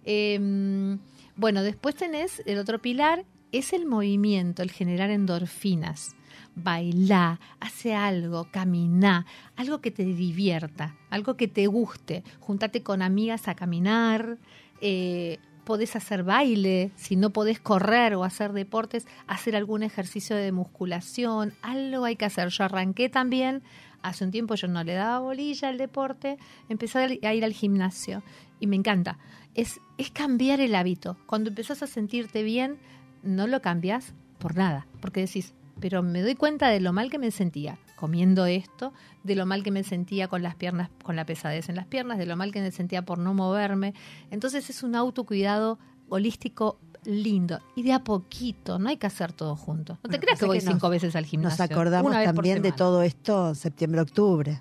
[0.04, 0.98] Em,
[1.36, 6.16] bueno, después tenés el otro pilar, es el movimiento, el generar endorfinas.
[6.54, 9.24] Bailá, hace algo, caminá,
[9.56, 12.24] algo que te divierta, algo que te guste.
[12.40, 14.38] Juntate con amigas a caminar,
[14.80, 20.52] eh, podés hacer baile, si no podés correr o hacer deportes, hacer algún ejercicio de
[20.52, 22.48] musculación, algo hay que hacer.
[22.48, 23.62] Yo arranqué también,
[24.02, 28.22] hace un tiempo yo no le daba bolilla al deporte, empecé a ir al gimnasio
[28.60, 29.18] y me encanta.
[29.54, 31.16] Es, es cambiar el hábito.
[31.26, 32.78] Cuando empezás a sentirte bien,
[33.22, 37.18] no lo cambias por nada, porque decís, pero me doy cuenta de lo mal que
[37.18, 41.24] me sentía comiendo esto, de lo mal que me sentía con las piernas, con la
[41.24, 43.94] pesadez en las piernas, de lo mal que me sentía por no moverme.
[44.32, 49.54] Entonces es un autocuidado holístico lindo y de a poquito, no hay que hacer todo
[49.54, 50.00] junto.
[50.02, 51.62] No te creas que voy cinco veces al gimnasio.
[51.62, 54.60] Nos acordamos también de todo esto septiembre-octubre.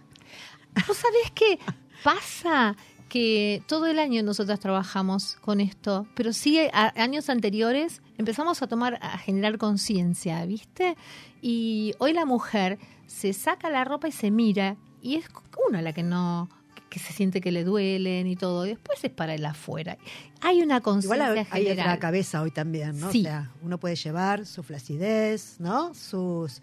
[0.88, 1.58] ¿Vos sabés qué
[2.04, 2.76] pasa?
[3.12, 9.00] que todo el año nosotros trabajamos con esto, pero sí años anteriores empezamos a tomar,
[9.02, 10.96] a generar conciencia, ¿viste?
[11.42, 12.80] Y hoy la mujer
[13.12, 15.26] se saca la ropa y se mira, y es
[15.68, 16.50] una la que no
[16.90, 19.98] que se siente que le duelen y todo, y después es para el afuera.
[20.42, 23.08] Hay una conciencia Igual hay la cabeza hoy también, ¿no?
[23.08, 25.94] O sea, uno puede llevar su flacidez, ¿no?
[25.94, 26.62] Sus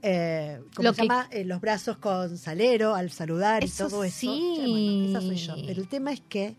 [0.00, 1.28] eh, ¿cómo se llama?
[1.30, 4.18] Eh, los brazos con salero al saludar y todo eso.
[4.18, 5.08] Sí.
[5.10, 5.54] esa soy yo.
[5.66, 6.56] Pero el tema es que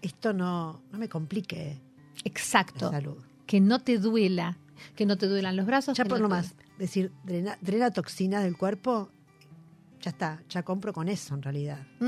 [0.00, 1.78] esto no, no me complique.
[2.24, 2.86] Exacto.
[2.86, 3.18] La salud.
[3.46, 4.56] Que no te duela,
[4.96, 5.98] que no te duelan los brazos.
[5.98, 9.10] Ya por lo más, decir, drena, drena toxinas del cuerpo,
[10.00, 11.86] ya está, ya compro con eso en realidad.
[11.98, 12.06] ¿sí?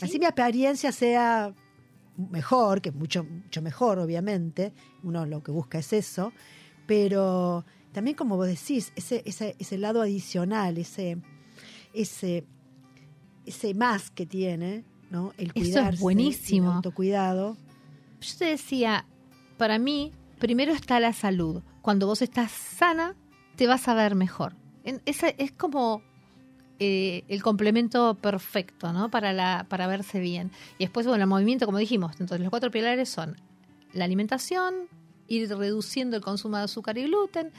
[0.00, 1.54] Así mi apariencia sea
[2.16, 4.72] mejor, que mucho, mucho mejor, obviamente.
[5.02, 6.32] Uno lo que busca es eso.
[6.86, 11.18] Pero también, como vos decís, ese, ese, ese lado adicional, ese,
[11.92, 12.46] ese,
[13.46, 15.32] ese más que tiene, ¿no?
[15.36, 16.70] El Eso es cuidarse, buenísimo.
[16.70, 17.56] El autocuidado.
[18.20, 19.06] Yo te decía,
[19.58, 21.62] para mí, primero está la salud.
[21.82, 23.14] Cuando vos estás sana,
[23.56, 24.54] te vas a ver mejor.
[24.84, 26.02] En- esa es como
[26.80, 29.10] eh, el complemento perfecto, ¿no?
[29.10, 30.50] Para, la, para verse bien.
[30.78, 33.36] Y después, bueno, el movimiento, como dijimos, entonces los cuatro pilares son
[33.92, 34.74] la alimentación,
[35.28, 37.52] ir reduciendo el consumo de azúcar y gluten,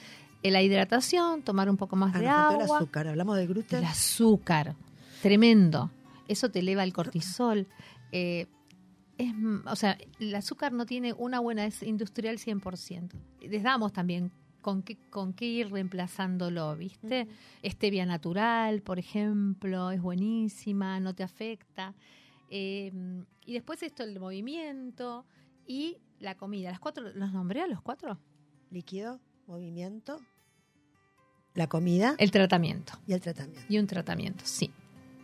[0.43, 2.77] eh, la hidratación, tomar un poco más Ah, de faltó el agua.
[2.77, 3.07] azúcar.
[3.07, 3.79] Hablamos del gluten.
[3.79, 4.75] El azúcar,
[5.21, 5.91] tremendo.
[6.27, 7.67] Eso te eleva el cortisol.
[8.11, 8.47] Eh,
[9.17, 9.33] es,
[9.65, 13.11] o sea, el azúcar no tiene una buena, es industrial 100%.
[13.41, 14.31] Les damos también
[14.65, 17.27] con qué, con qué ir reemplazándolo, ¿viste?
[17.63, 21.93] Stevia natural, por ejemplo, es buenísima, no te afecta.
[22.49, 22.91] Eh,
[23.45, 25.23] y después esto, el movimiento
[25.67, 26.71] y la comida.
[26.71, 28.17] ¿Las cuatro, ¿Los nombré a los cuatro?
[28.71, 30.19] Líquido, movimiento,
[31.53, 32.93] la comida El tratamiento.
[33.05, 33.67] y el tratamiento.
[33.69, 34.71] Y un tratamiento, sí.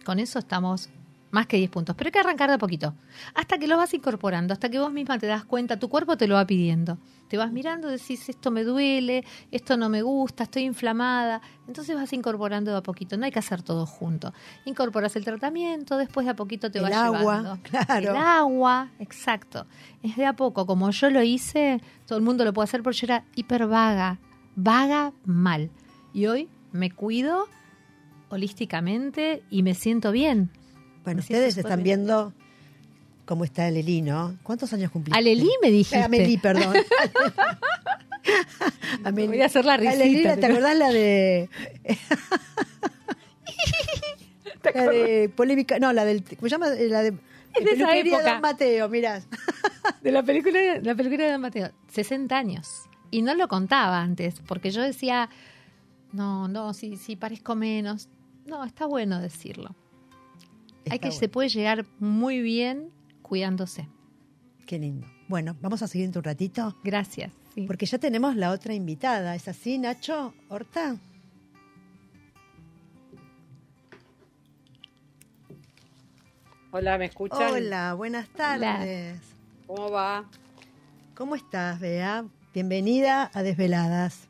[0.05, 0.87] Con eso estamos
[1.31, 1.95] más que 10 puntos.
[1.95, 2.93] Pero hay que arrancar de a poquito.
[3.33, 6.27] Hasta que lo vas incorporando, hasta que vos misma te das cuenta, tu cuerpo te
[6.27, 6.97] lo va pidiendo.
[7.29, 11.41] Te vas mirando, decís, esto me duele, esto no me gusta, estoy inflamada.
[11.67, 13.15] Entonces vas incorporando de a poquito.
[13.17, 14.33] No hay que hacer todo junto.
[14.65, 17.59] Incorporas el tratamiento, después de a poquito te El vas agua, llevando.
[17.63, 18.11] claro.
[18.11, 19.65] El agua, exacto.
[20.03, 20.65] Es de a poco.
[20.65, 24.19] Como yo lo hice, todo el mundo lo puede hacer porque yo era hiper vaga.
[24.57, 25.71] Vaga mal.
[26.13, 27.45] Y hoy me cuido
[28.29, 30.49] holísticamente y me siento bien.
[31.03, 32.33] Bueno, ustedes están viendo
[33.25, 34.37] cómo está Alelí, ¿no?
[34.43, 35.17] ¿Cuántos años cumpliste?
[35.17, 35.97] Alelí me dijiste.
[35.97, 36.73] Eh, Amelie, perdón.
[39.13, 41.49] Voy a hacer la risita, Alelí, ¿te acordás la de...
[44.75, 46.69] la de polémica, no, la del, ¿cómo se llama?
[46.69, 48.33] La de, de esa época.
[48.33, 49.21] Don Mateo, mirá.
[50.01, 51.71] De la película, la película de Don Mateo.
[51.89, 52.83] 60 años.
[53.09, 55.29] Y no lo contaba antes, porque yo decía,
[56.11, 58.09] no, no, si, si parezco menos.
[58.45, 59.75] No, está bueno decirlo.
[60.89, 62.89] Hay que se puede llegar muy bien
[63.21, 63.87] cuidándose.
[64.65, 65.07] Qué lindo.
[65.27, 67.31] Bueno, vamos a seguir un ratito, Gracias.
[67.53, 67.65] sí.
[67.67, 69.35] porque ya tenemos la otra invitada.
[69.35, 70.97] ¿Es así, Nacho Horta?
[76.71, 77.51] Hola, ¿me escuchan?
[77.53, 79.19] Hola, buenas tardes.
[79.67, 80.25] ¿Cómo va?
[81.15, 82.25] ¿Cómo estás, Bea?
[82.53, 84.27] Bienvenida a Desveladas.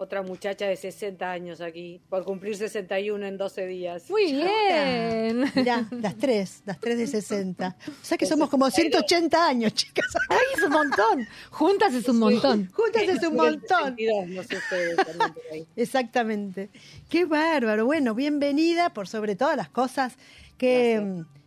[0.00, 4.08] Otra muchacha de 60 años aquí, por cumplir 61 en 12 días.
[4.08, 5.50] Muy bien.
[5.56, 7.76] Mirá, las tres, las tres de 60.
[7.86, 10.06] O sea que somos como 180 años, chicas.
[10.28, 11.26] Ay, es un montón.
[11.50, 12.70] Juntas es un montón.
[12.72, 13.96] Juntas es un montón.
[13.96, 15.66] 62, no sé ustedes también por ahí.
[15.74, 16.70] Exactamente.
[17.10, 17.84] Qué bárbaro.
[17.84, 20.16] Bueno, bienvenida por sobre todas las cosas.
[20.58, 21.37] Gracias.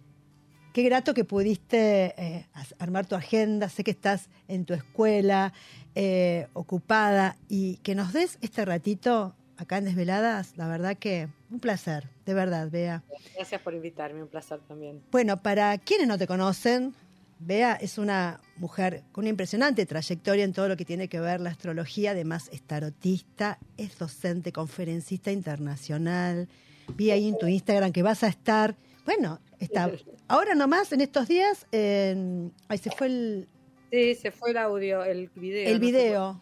[0.74, 2.46] Qué grato que pudiste eh,
[2.80, 3.70] armar tu agenda.
[3.70, 5.54] Sé que estás en tu escuela,
[5.96, 10.58] eh, ocupada, y que nos des este ratito acá en Desveladas.
[10.58, 13.04] La verdad que un placer, de verdad, Bea.
[13.36, 15.02] Gracias por invitarme, un placer también.
[15.12, 16.96] Bueno, para quienes no te conocen,
[17.40, 21.42] Bea es una mujer con una impresionante trayectoria en todo lo que tiene que ver
[21.42, 26.48] la astrología, además es tarotista, es docente, conferencista internacional.
[26.96, 29.92] Vi ahí en tu Instagram que vas a estar, bueno, está
[30.28, 33.48] ahora nomás en estos días, en, ahí se fue el,
[33.92, 35.68] Sí, se fue el audio, el video.
[35.68, 36.42] el no video.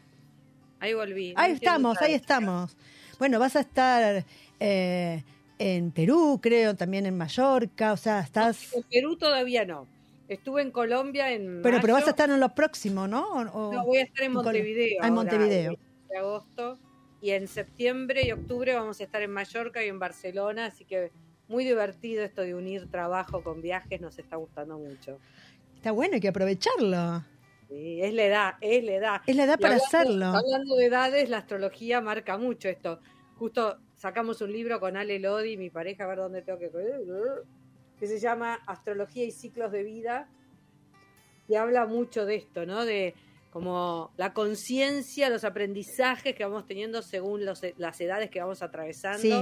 [0.80, 1.34] Ahí volví.
[1.36, 2.78] Ahí estamos, ahí estamos.
[3.18, 4.24] Bueno, vas a estar
[4.60, 5.24] eh,
[5.58, 8.72] en Perú, creo, también en Mallorca, o sea, estás...
[8.74, 9.88] En Perú todavía no.
[10.30, 12.10] Estuve en Colombia en Pero, pero vas a mayo.
[12.12, 13.28] estar en lo próximo, ¿no?
[13.32, 15.04] O- No, voy a estar en en Montevideo.
[15.04, 15.72] En Montevideo.
[15.72, 16.80] el 20 de agosto.
[17.22, 20.68] Y en septiembre y octubre vamos a estar en Mallorca y en Barcelona.
[20.68, 21.12] Así que
[21.50, 24.00] muy divertido esto de unir trabajo con viajes.
[24.00, 25.20] Nos está gustando mucho.
[25.76, 27.24] Está bueno, hay que aprovecharlo.
[27.68, 29.22] Sí, es la edad, es la edad.
[29.28, 30.26] Es la edad Y para hablando- hacerlo.
[30.26, 33.00] Hablando de edades, la astrología marca mucho esto.
[33.36, 36.70] Justo sacamos un libro con Ale Lodi, mi pareja, a ver dónde tengo que...
[38.00, 40.30] que se llama Astrología y ciclos de vida.
[41.48, 42.86] Y habla mucho de esto, ¿no?
[42.86, 43.14] De
[43.52, 49.20] como la conciencia, los aprendizajes que vamos teniendo según los- las edades que vamos atravesando.
[49.20, 49.34] Sí,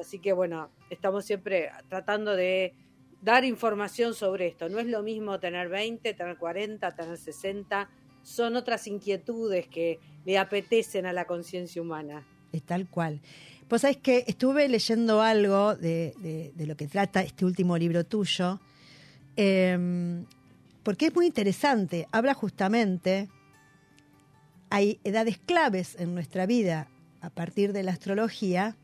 [0.00, 2.74] Así que bueno, estamos siempre tratando de
[3.22, 4.68] dar información sobre esto.
[4.68, 7.90] No es lo mismo tener 20, tener 40, tener 60.
[8.22, 12.24] Son otras inquietudes que le apetecen a la conciencia humana.
[12.52, 13.20] es tal cual.
[13.68, 16.14] Pues sabés que estuve leyendo algo de,
[16.56, 18.60] de- lo que trata este último libro tuyo,
[19.36, 20.24] eh,
[20.82, 22.06] porque es muy interesante.
[22.12, 23.28] Habla justamente,
[24.70, 26.88] hay edades claves en nuestra vida
[27.20, 28.76] a partir de la astrología,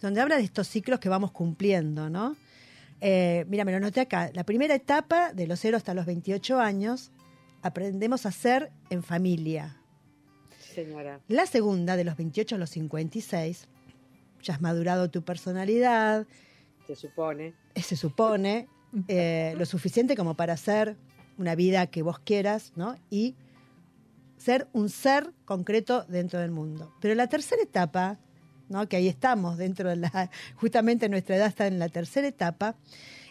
[0.00, 2.36] donde habla de estos ciclos que vamos cumpliendo, ¿no?
[3.00, 4.30] Eh, mira, me lo noté acá.
[4.34, 7.10] La primera etapa, de los 0 hasta los 28 años,
[7.62, 9.76] aprendemos a ser en familia.
[10.74, 11.20] Señora.
[11.28, 13.68] La segunda, de los 28 a los 56,
[14.42, 16.26] ya has madurado tu personalidad,
[16.86, 17.54] Se supone.
[17.74, 18.68] eh, se supone,
[19.08, 20.96] eh, lo suficiente como para hacer
[21.38, 22.96] una vida que vos quieras, ¿no?
[23.10, 23.34] Y
[24.36, 26.92] ser un ser concreto dentro del mundo.
[27.00, 28.18] Pero la tercera etapa,
[28.70, 28.88] ¿no?
[28.88, 32.76] Que ahí estamos, dentro de la, justamente nuestra edad está en la tercera etapa,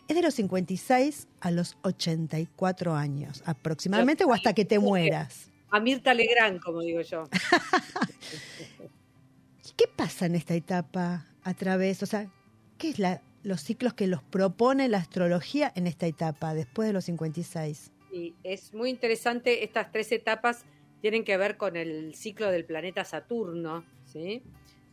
[0.07, 5.49] es de los 56 a los 84 años, aproximadamente, o hasta que te mueras.
[5.69, 7.29] A Mirta Legrand, como digo yo.
[9.77, 12.29] ¿Qué pasa en esta etapa a través, o sea,
[12.77, 16.93] qué es la, los ciclos que los propone la astrología en esta etapa, después de
[16.93, 17.91] los 56?
[18.11, 20.65] Y es muy interesante, estas tres etapas
[21.01, 24.41] tienen que ver con el ciclo del planeta Saturno, ¿sí?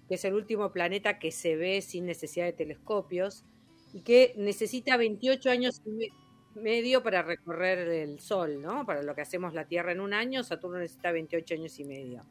[0.09, 3.45] Que es el último planeta que se ve sin necesidad de telescopios
[3.93, 6.13] y que necesita 28 años y me-
[6.55, 8.87] medio para recorrer el Sol, ¿no?
[8.87, 12.23] Para lo que hacemos la Tierra en un año, Saturno necesita 28 años y medio.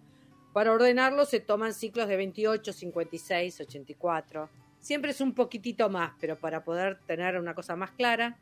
[0.54, 4.50] Para ordenarlo se toman ciclos de 28, 56, 84.
[4.80, 8.38] Siempre es un poquitito más, pero para poder tener una cosa más clara.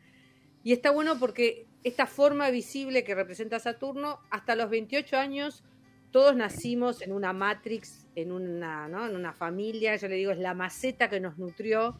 [0.63, 5.63] Y está bueno porque esta forma visible que representa Saturno, hasta los 28 años,
[6.13, 9.07] todos nacimos en una matrix, en una, ¿no?
[9.07, 11.97] en una familia, yo le digo, es la maceta que nos nutrió.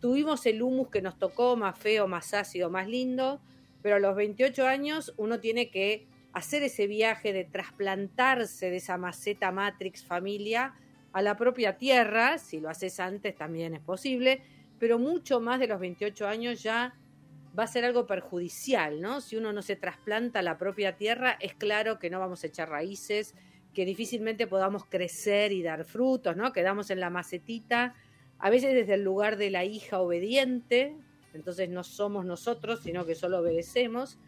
[0.00, 3.40] Tuvimos el humus que nos tocó, más feo, más ácido, más lindo,
[3.82, 8.96] pero a los 28 años uno tiene que hacer ese viaje de trasplantarse de esa
[8.98, 10.74] maceta matrix familia
[11.12, 14.42] a la propia tierra, si lo haces antes también es posible,
[14.78, 16.94] pero mucho más de los 28 años ya
[17.58, 19.20] va a ser algo perjudicial, ¿no?
[19.20, 22.46] Si uno no se trasplanta a la propia tierra, es claro que no vamos a
[22.46, 23.34] echar raíces,
[23.74, 26.52] que difícilmente podamos crecer y dar frutos, ¿no?
[26.52, 27.94] Quedamos en la macetita,
[28.38, 30.96] a veces desde el lugar de la hija obediente,
[31.34, 34.18] entonces no somos nosotros, sino que solo obedecemos.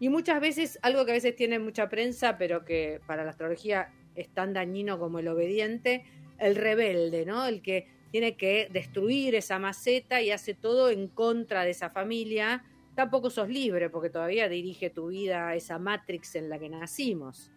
[0.00, 3.92] Y muchas veces, algo que a veces tiene mucha prensa, pero que para la astrología
[4.14, 6.04] es tan dañino como el obediente,
[6.38, 7.46] el rebelde, ¿no?
[7.46, 12.62] El que tiene que destruir esa maceta y hace todo en contra de esa familia,
[12.94, 17.50] tampoco sos libre porque todavía dirige tu vida a esa matrix en la que nacimos.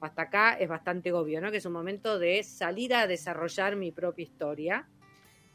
[0.00, 1.50] Hasta acá es bastante obvio, ¿no?
[1.50, 4.88] Que es un momento de salir a desarrollar mi propia historia.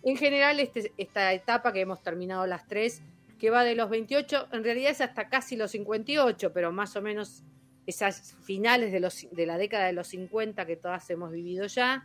[0.04, 3.02] En general, este- esta etapa que hemos terminado las tres,
[3.40, 7.02] que va de los 28, en realidad es hasta casi los 58, pero más o
[7.02, 7.46] menos
[7.86, 12.04] esas finales de, la década de los 50 que todas hemos vivido ya,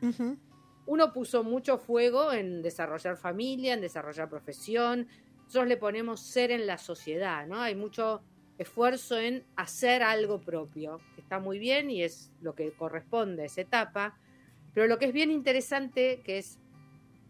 [0.87, 5.09] uno puso mucho fuego en desarrollar familia, en desarrollar profesión.
[5.45, 7.61] Nosotros le ponemos ser en la sociedad, ¿no?
[7.61, 8.23] Hay mucho
[8.59, 11.01] esfuerzo en hacer algo propio.
[11.17, 14.19] Está muy bien y es lo que corresponde a esa etapa.
[14.75, 16.59] Pero lo que es bien interesante, que es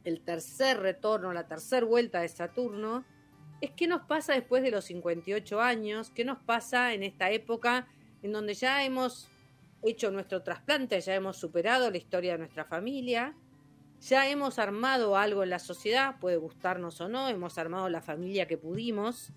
[0.05, 3.05] el tercer retorno, la tercera vuelta de Saturno,
[3.61, 7.87] es qué nos pasa después de los 58 años, qué nos pasa en esta época
[8.23, 9.29] en donde ya hemos
[9.83, 13.35] hecho nuestro trasplante, ya hemos superado la historia de nuestra familia,
[14.09, 18.47] ya hemos armado algo en la sociedad, puede gustarnos o no, hemos armado la familia
[18.47, 19.33] que pudimos.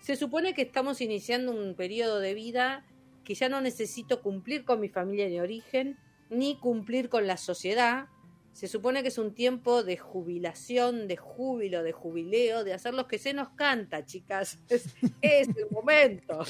[0.00, 2.84] Se supone que estamos iniciando un periodo de vida
[3.24, 5.96] que ya no necesito cumplir con mi familia de origen,
[6.30, 8.08] ni cumplir con la sociedad.
[8.52, 13.06] Se supone que es un tiempo de jubilación, de júbilo, de jubileo, de hacer lo
[13.06, 14.58] que se nos canta, chicas.
[14.68, 14.86] Es,
[15.22, 16.44] es el momento.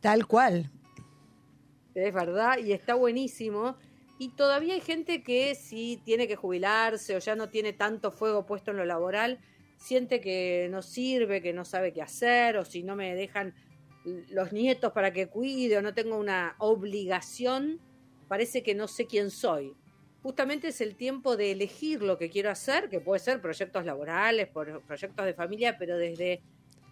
[0.00, 0.70] Tal cual.
[1.94, 3.76] Es verdad, y está buenísimo.
[4.18, 8.46] Y todavía hay gente que si tiene que jubilarse o ya no tiene tanto fuego
[8.46, 9.38] puesto en lo laboral,
[9.76, 13.54] siente que no sirve, que no sabe qué hacer, o si no me dejan
[14.30, 17.80] los nietos para que cuide o no tengo una obligación,
[18.26, 19.74] parece que no sé quién soy.
[20.22, 24.48] Justamente es el tiempo de elegir lo que quiero hacer, que puede ser proyectos laborales,
[24.48, 26.42] proyectos de familia, pero desde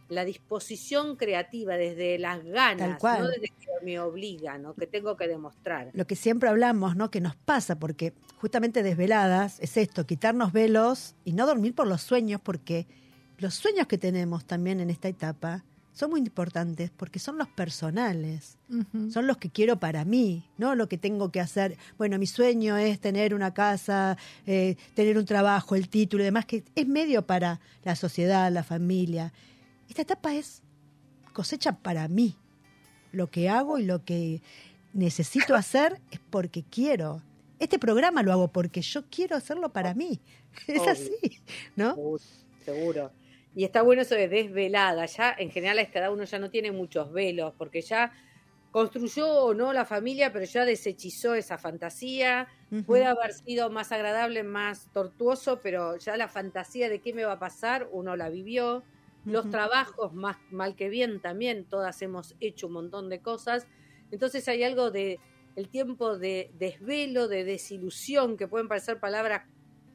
[0.08, 3.22] la disposición creativa, desde las ganas, Tal cual.
[3.22, 5.90] no desde que me obligan o que tengo que demostrar.
[5.94, 7.10] Lo que siempre hablamos, ¿no?
[7.10, 12.02] Que nos pasa, porque justamente desveladas es esto, quitarnos velos y no dormir por los
[12.02, 12.86] sueños, porque
[13.38, 18.58] los sueños que tenemos también en esta etapa son muy importantes porque son los personales,
[19.10, 21.78] son los que quiero para mí, no lo que tengo que hacer.
[21.96, 26.44] Bueno, mi sueño es tener una casa, eh, tener un trabajo, el título y demás,
[26.44, 29.32] que es medio para la sociedad, la familia.
[29.88, 30.62] Esta etapa es
[31.32, 32.36] cosecha para mí.
[33.12, 34.42] Lo que hago y lo que
[34.92, 37.22] necesito hacer es porque quiero.
[37.58, 40.20] Este programa lo hago porque yo quiero hacerlo para mí.
[40.66, 40.92] Es Obvio.
[40.92, 41.42] así,
[41.76, 41.94] ¿no?
[41.94, 42.22] Seguro,
[42.64, 43.12] seguro.
[43.54, 45.04] Y está bueno eso de desvelada.
[45.06, 48.12] Ya en general a esta edad uno ya no tiene muchos velos, porque ya
[48.70, 52.48] construyó o no la familia, pero ya deshechizó esa fantasía.
[52.86, 57.32] Puede haber sido más agradable, más tortuoso, pero ya la fantasía de qué me va
[57.32, 58.82] a pasar, uno la vivió.
[59.26, 63.66] Los trabajos más mal que bien también, todas hemos hecho un montón de cosas.
[64.10, 65.18] Entonces hay algo de
[65.56, 69.42] el tiempo de desvelo, de desilusión, que pueden parecer palabras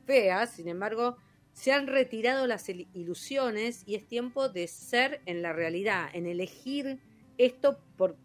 [0.06, 1.18] feas, sin embargo,
[1.54, 7.00] se han retirado las ilusiones y es tiempo de ser en la realidad, en elegir
[7.38, 8.18] esto por,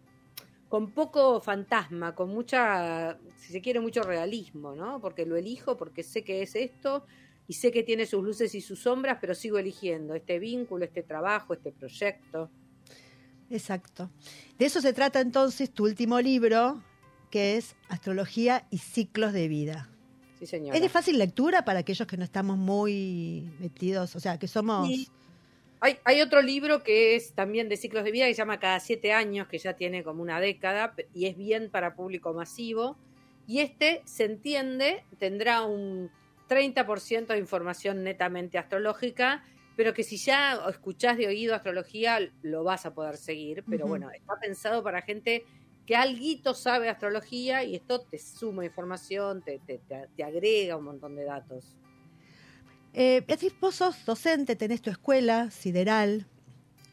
[0.67, 4.99] con poco fantasma, con mucha, si se quiere, mucho realismo, ¿no?
[4.99, 7.05] Porque lo elijo, porque sé que es esto
[7.47, 11.01] y sé que tiene sus luces y sus sombras, pero sigo eligiendo este vínculo, este
[11.01, 12.49] trabajo, este proyecto.
[13.49, 14.11] Exacto.
[14.59, 16.83] De eso se trata entonces tu último libro,
[17.31, 19.89] que es Astrología y Ciclos de Vida.
[20.39, 20.75] Sí, señora.
[20.75, 24.89] ¿Es de fácil lectura para aquellos que no estamos muy metidos, o sea, que somos...
[25.79, 28.79] Hay, hay, otro libro que es también de ciclos de vida que se llama Cada
[28.79, 32.97] siete años, que ya tiene como una década y es bien para público masivo.
[33.45, 36.09] Y este se entiende, tendrá un
[36.47, 39.43] 30% de información netamente astrológica,
[39.75, 43.63] pero que si ya escuchás de oído astrología lo vas a poder seguir.
[43.69, 45.45] Pero bueno, está pensado para gente
[45.85, 49.79] que alguito sabe astrología y esto te suma información, te, te,
[50.15, 51.77] te agrega un montón de datos.
[52.93, 56.25] Eh, Beatriz, vos sos docente, tenés tu escuela, Sideral.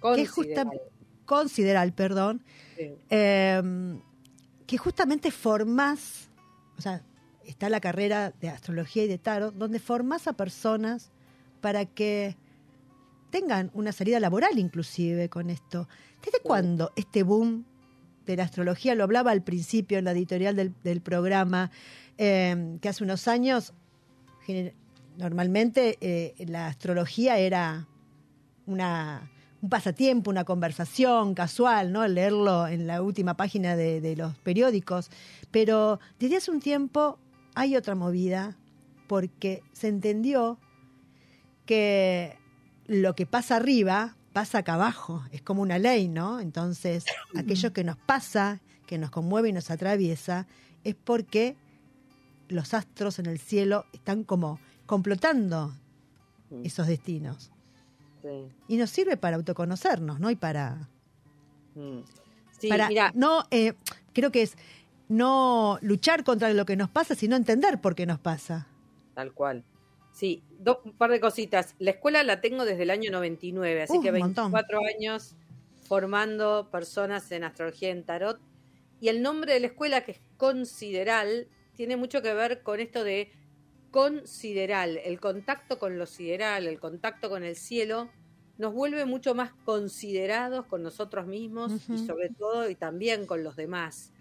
[0.00, 0.70] Consideral.
[0.70, 0.78] Que
[1.24, 2.42] consideral, perdón.
[3.08, 4.00] Em,
[4.66, 6.28] que justamente formás,
[6.76, 7.02] o sea,
[7.46, 11.10] está la carrera de astrología y de tarot, donde formás a personas
[11.60, 12.36] para que
[13.30, 15.88] tengan una salida laboral inclusive con esto.
[16.24, 17.64] ¿Desde cuándo este boom
[18.26, 18.94] de la astrología?
[18.94, 21.70] Lo hablaba al principio en la editorial del, programa,
[22.16, 23.72] em, que hace unos años
[25.16, 27.88] normalmente eh, la astrología era
[28.66, 29.30] una,
[29.62, 32.06] un pasatiempo, una conversación casual, ¿no?
[32.06, 35.10] Leerlo en la última página de, de, los periódicos.
[35.50, 37.18] Pero desde hace un tiempo
[37.54, 38.56] hay otra movida
[39.06, 40.58] porque se entendió
[41.66, 42.38] que
[42.86, 46.40] lo que pasa arriba pasa acá abajo, es como una ley, ¿no?
[46.40, 47.04] Entonces,
[47.36, 50.46] aquello que nos pasa, que nos conmueve y nos atraviesa,
[50.82, 51.56] es porque
[52.48, 55.74] los astros en el cielo están como complotando
[56.50, 56.66] mm.
[56.66, 57.50] esos destinos.
[58.68, 60.30] Y nos sirve para autoconocernos, ¿no?
[60.30, 60.88] Y para...
[61.74, 61.98] Mm.
[62.68, 63.74] para no, eh,
[64.14, 64.56] creo que es
[65.14, 68.66] no luchar contra lo que nos pasa, sino entender por qué nos pasa.
[69.14, 69.64] Tal cual.
[70.12, 70.42] Sí,
[70.84, 71.74] un par de cositas.
[71.78, 75.34] La escuela la tengo desde el año 99, así uh, que 24 años
[75.88, 78.40] formando personas en astrología en tarot.
[79.00, 83.04] Y el nombre de la escuela, que es Consideral, tiene mucho que ver con esto
[83.04, 83.32] de
[83.90, 84.98] con sideral.
[85.04, 88.08] El contacto con lo sideral, el contacto con el cielo,
[88.58, 93.56] nos vuelve mucho más considerados con nosotros mismos y sobre todo y también con los
[93.56, 94.12] demás.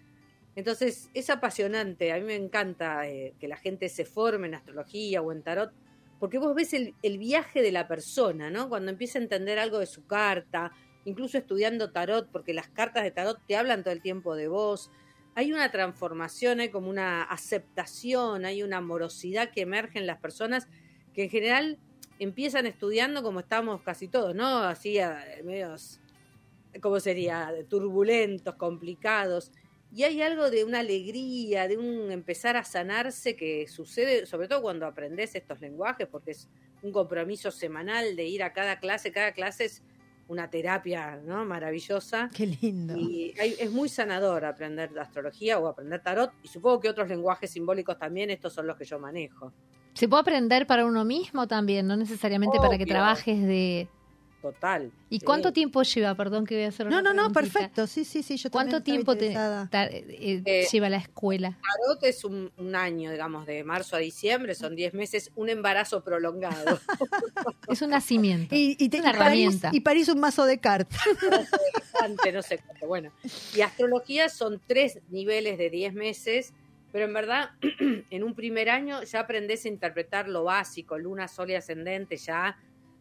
[0.56, 5.20] Entonces es apasionante, a mí me encanta eh, que la gente se forme en astrología
[5.20, 5.72] o en tarot,
[6.20, 8.68] porque vos ves el, viaje de la persona, ¿no?
[8.68, 10.72] Cuando empieza a entender algo de su carta,
[11.04, 14.90] incluso estudiando tarot, porque las cartas de tarot te hablan todo el tiempo de vos,
[15.34, 20.68] hay una transformación, hay como una aceptación, hay una amorosidad que emerge en las personas
[21.12, 21.78] que en general
[22.20, 24.58] empiezan estudiando como estamos casi todos, ¿no?
[24.58, 24.98] Así,
[25.44, 26.00] medios,
[26.80, 27.52] ¿cómo sería?
[27.68, 29.50] Turbulentos, complicados.
[29.94, 34.60] Y hay algo de una alegría, de un empezar a sanarse que sucede, sobre todo
[34.60, 36.48] cuando aprendes estos lenguajes, porque es
[36.82, 39.12] un compromiso semanal de ir a cada clase.
[39.12, 39.84] Cada clase es
[40.26, 41.44] una terapia ¿no?
[41.44, 42.28] maravillosa.
[42.34, 42.96] Qué lindo.
[42.96, 47.96] Y es muy sanador aprender astrología o aprender tarot y supongo que otros lenguajes simbólicos
[47.96, 49.52] también, estos son los que yo manejo.
[49.92, 53.88] Se puede aprender para uno mismo también, no necesariamente para que trabajes de,
[54.44, 54.92] Total.
[55.08, 56.14] ¿Y cuánto tiempo lleva?
[56.14, 57.86] Perdón que voy a hacer una No, no, no, perfecto.
[57.86, 58.36] Sí, sí, sí.
[58.36, 61.58] Yo ¿Cuánto tiempo te, eh, eh, lleva la escuela?
[61.62, 66.78] Tarot es un, año, digamos, de marzo a diciembre, son 10 meses, un embarazo prolongado.
[67.68, 68.54] es un nacimiento.
[68.54, 69.70] Y, y una herramienta.
[69.72, 71.00] y París un mazo de cartas.
[72.34, 72.86] no sé cuánto.
[72.86, 73.12] Bueno,
[73.56, 76.52] y astrología son tres niveles de 10 meses
[76.92, 77.50] pero en verdad
[78.10, 82.56] en un primer año ya aprendes a interpretar lo básico, luna, sol y ascendente, ya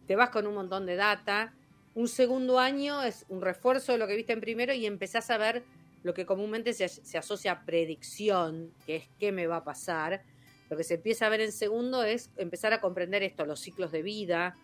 [0.07, 1.53] te vas con un montón de data.
[1.95, 5.37] Un segundo año es un refuerzo de lo que viste en primero y empezás a
[5.37, 5.63] ver
[6.03, 10.23] lo que comúnmente se, asocia a predicción, que es qué me va a pasar.
[10.69, 13.91] Lo que se empieza a ver en segundo es empezar a comprender esto, los ciclos
[13.91, 14.55] de vida,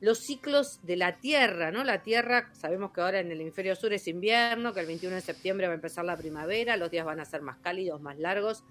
[0.00, 1.84] los ciclos de la Tierra, ¿no?
[1.84, 5.20] La Tierra, sabemos que ahora en el hemisferio sur es invierno, que el 21 de
[5.20, 8.64] septiembre va a empezar la primavera, los días van a ser más cálidos, más largos.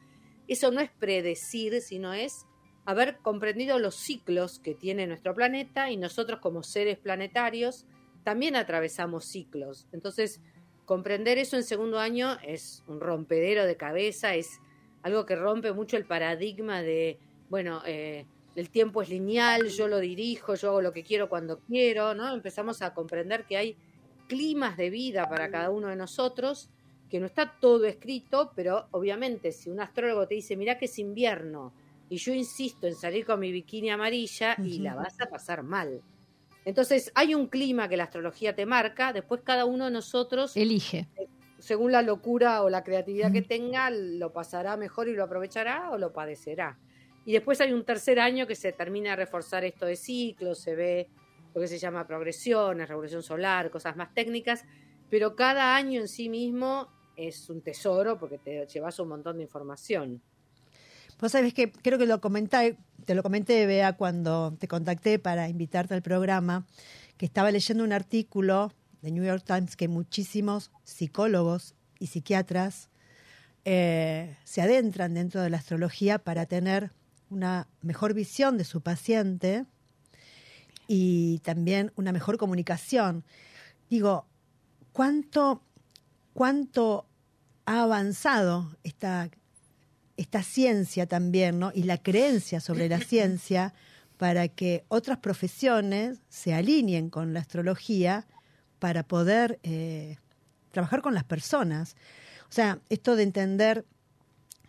[0.48, 2.46] Eso no es predecir, sino es
[2.88, 7.86] haber comprendido los ciclos que tiene nuestro planeta y nosotros como seres planetarios
[8.24, 9.88] también atravesamos ciclos.
[9.92, 10.40] Entonces,
[10.86, 14.62] comprender eso en segundo año es un rompedero de cabeza, es
[15.02, 17.20] algo que rompe mucho el paradigma de,
[17.50, 18.26] bueno, eh,
[18.56, 22.34] el tiempo es lineal, yo lo dirijo, yo hago lo que quiero cuando quiero, ¿no?
[22.34, 23.78] Empezamos a comprender que hay
[24.30, 26.70] climas de vida para cada uno de nosotros,
[27.10, 30.98] que no está todo escrito, pero obviamente si un astrólogo te dice, mira que es
[31.00, 31.74] invierno,
[32.10, 36.02] y yo insisto en salir con mi bikini amarilla, y la vas a pasar mal.
[36.66, 41.08] Entonces, hay un clima que la astrología te marca, después cada uno de nosotros elige.
[41.60, 45.98] Según la locura o la creatividad que tenga, lo pasará mejor y lo aprovechará o
[45.98, 46.78] lo padecerá.
[47.26, 50.76] Y después hay un tercer año que se termina de reforzar esto de ciclos, se
[50.76, 51.10] ve
[51.54, 54.64] lo que se llama progresiones, revolución solar, cosas más técnicas,
[55.10, 59.44] pero cada año en sí mismo es un tesoro porque te llevas un montón de
[59.44, 60.22] información.
[61.20, 65.50] Vos sabés que creo que lo comenté, te lo comenté, Bea, cuando te contacté para
[65.50, 66.68] invitarte al programa,
[67.18, 72.90] que estaba leyendo un artículo de New York Times que muchísimos psicólogos y psiquiatras
[73.66, 76.92] eh, se adentran dentro de la astrología para tener
[77.30, 79.66] una mejor visión de su paciente
[80.88, 83.24] y también una mejor comunicación.
[83.90, 84.28] Digo,
[84.94, 85.64] ¿cuánto,
[86.34, 87.08] cuánto
[87.66, 89.30] ha avanzado esta
[90.18, 91.72] esta ciencia también, ¿no?
[91.74, 93.74] Y la creencia sobre la ciencia
[94.18, 98.28] para que otras profesiones se alineen con la astrología
[98.80, 100.18] para poder eh,
[100.72, 101.96] trabajar con las personas.
[102.50, 103.86] O sea, esto de entender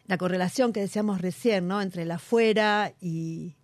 [0.06, 1.80] la correlación que decíamos recién, ¿no?
[1.80, 3.56] Entre el afuera y,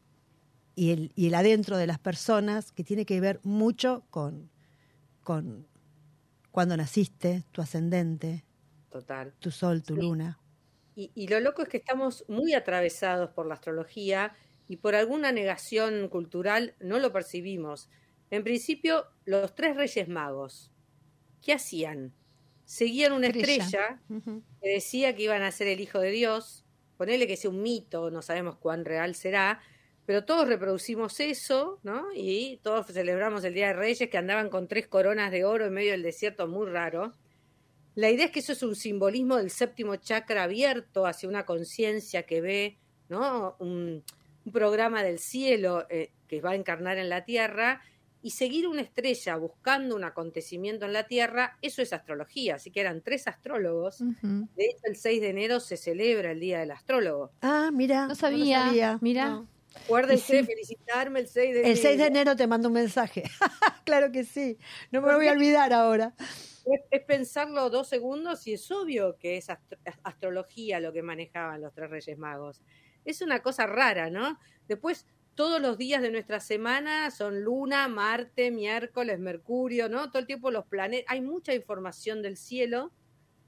[0.75, 4.51] y, el, y el adentro de las personas, que tiene que ver mucho con,
[5.23, 5.67] con
[6.51, 8.45] cuando naciste, tu ascendente,
[8.91, 9.35] Total.
[9.41, 10.39] tu sol, tu luna.
[10.97, 14.35] Y, lo loco es que estamos muy atravesados por la astrología
[14.69, 17.91] y por alguna negación cultural no lo percibimos.
[18.31, 20.71] En principio, los tres reyes magos,
[21.43, 22.15] ¿qué hacían?
[22.65, 26.65] Seguían una estrella, que decía que iban a ser el hijo de Dios,
[26.97, 29.61] ponele que sea un mito, no sabemos cuán real será,
[30.07, 32.07] pero todos reproducimos eso, ¿no?
[32.15, 35.73] Y todos celebramos el Día de Reyes que andaban con tres coronas de oro en
[35.73, 37.15] medio del desierto, muy raro.
[37.95, 42.25] La idea es que eso es un simbolismo del séptimo chakra abierto hacia una conciencia
[42.25, 42.79] que ve
[43.09, 43.57] ¿no?
[43.59, 44.03] un,
[44.53, 47.81] programa del cielo eh, que va a encarnar en la Tierra
[48.21, 52.55] y seguir una estrella buscando un acontecimiento en la Tierra, eso es astrología.
[52.55, 53.99] Así que eran tres astrólogos.
[53.99, 57.33] De hecho, el 6 de enero se celebra el Día del Astrólogo.
[57.43, 58.07] Ah, mira.
[58.07, 58.99] No sabía.
[59.03, 59.45] Mira.
[59.77, 61.75] Acuérdense de felicitarme el 6 de enero.
[61.75, 63.23] El 6 de enero te mando un mensaje.
[63.85, 64.59] claro que sí.
[64.91, 66.15] No me voy a olvidar ahora
[66.91, 69.49] es, pensarlo dos segundos y es obvio que es
[70.03, 72.63] astrología lo que manejaban los tres Reyes Magos.
[73.05, 74.39] Es una cosa rara, ¿no?
[74.67, 80.09] Después, todos los días de nuestra semana son Luna, Marte, miércoles, Mercurio, ¿no?
[80.09, 81.13] Todo el tiempo los planetas.
[81.13, 82.93] Hay mucha información del cielo,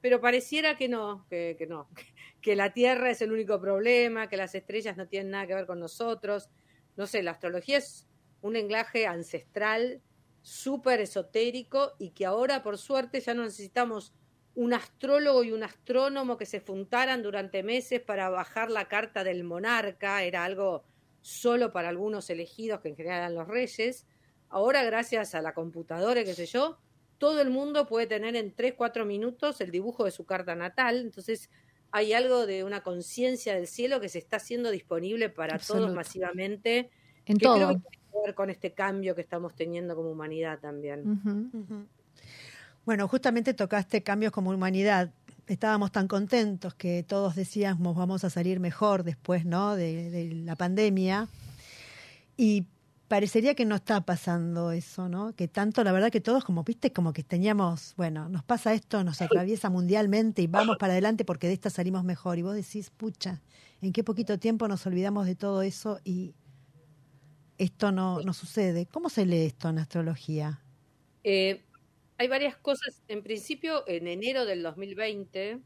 [0.07, 1.89] pero pareciera que no, que, no,
[2.41, 5.67] que la Tierra es el único problema, que las estrellas no tienen nada que ver
[5.67, 6.49] con nosotros.
[6.97, 8.07] No sé, la astrología es
[8.41, 10.01] un enlaje ancestral
[10.43, 14.15] súper esotérico y que ahora por suerte ya no necesitamos
[14.55, 19.43] un astrólogo y un astrónomo que se juntaran durante meses para bajar la carta del
[19.43, 20.85] monarca, era algo
[21.21, 24.07] solo para algunos elegidos que en general eran los reyes.
[24.51, 26.79] Ahora gracias a la computadora, qué sé yo,
[27.19, 30.99] todo el mundo puede tener en 3, 4 minutos el dibujo de su carta natal,
[30.99, 31.51] entonces
[31.91, 36.91] hay algo de una conciencia del cielo que se está haciendo disponible para todos masivamente.
[37.25, 37.81] En todo
[38.25, 41.89] ver con este cambio que estamos teniendo como humanidad también.
[42.85, 45.11] Bueno, justamente tocaste cambios como humanidad.
[45.47, 49.77] Estábamos tan contentos que todos decíamos vamos a salir mejor después, ¿no?
[49.77, 51.29] De, la pandemia.
[52.37, 52.67] Y
[53.09, 55.35] parecería que no está pasando eso, ¿no?
[55.35, 59.05] Que tanto, la verdad que todos, como viste, como que teníamos, bueno, nos pasa esto,
[59.05, 62.39] nos atraviesa mundialmente y vamos para adelante porque de esta salimos mejor.
[62.39, 63.43] Y vos decís, pucha,
[63.81, 66.35] ¿en qué poquito tiempo nos olvidamos de todo eso y
[67.59, 68.87] esto no, no sucede.
[68.87, 70.63] ¿Cómo se lee esto en astrología?
[71.25, 71.65] Eh,
[72.19, 73.03] hay varias cosas.
[73.09, 75.61] En principio, en enero del 2020,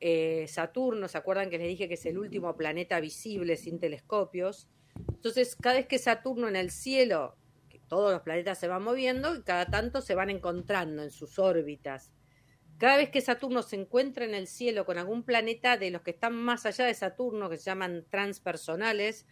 [0.00, 4.68] eh, Saturno, ¿se acuerdan que les dije que es el último planeta visible sin telescopios?
[5.08, 7.36] Entonces, cada vez que Saturno en el cielo,
[7.68, 11.38] que todos los planetas se van moviendo y cada tanto se van encontrando en sus
[11.38, 12.12] órbitas.
[12.78, 16.10] Cada vez que Saturno se encuentra en el cielo con algún planeta de los que
[16.10, 19.26] están más allá de Saturno, que se llaman transpersonales,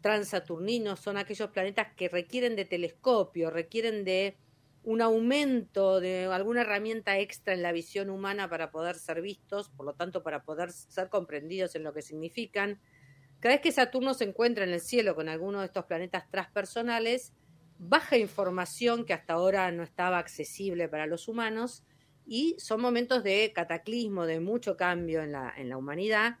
[0.00, 4.36] transaturninos son aquellos planetas que requieren de telescopio, requieren de
[4.82, 9.86] un aumento de alguna herramienta extra en la visión humana para poder ser vistos, por
[9.86, 12.80] lo tanto para poder ser comprendidos en lo que significan.
[13.44, 17.34] Cada vez que Saturno se encuentra en el cielo con alguno de estos planetas transpersonales,
[17.78, 21.84] baja información que hasta ahora no estaba accesible para los humanos
[22.26, 26.38] y son momentos de cataclismo, de mucho cambio en la, en la humanidad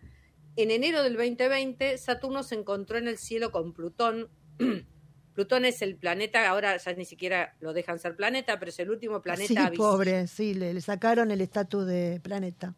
[0.56, 4.30] en enero del 2020 Saturno se encontró en el cielo con Plutón.
[5.34, 8.88] Plutón es el planeta, ahora ya ni siquiera lo dejan ser planeta, pero es el
[8.88, 9.68] último planeta.
[9.68, 12.72] Sí, pobre, sí, le, sacaron el estatus de planeta.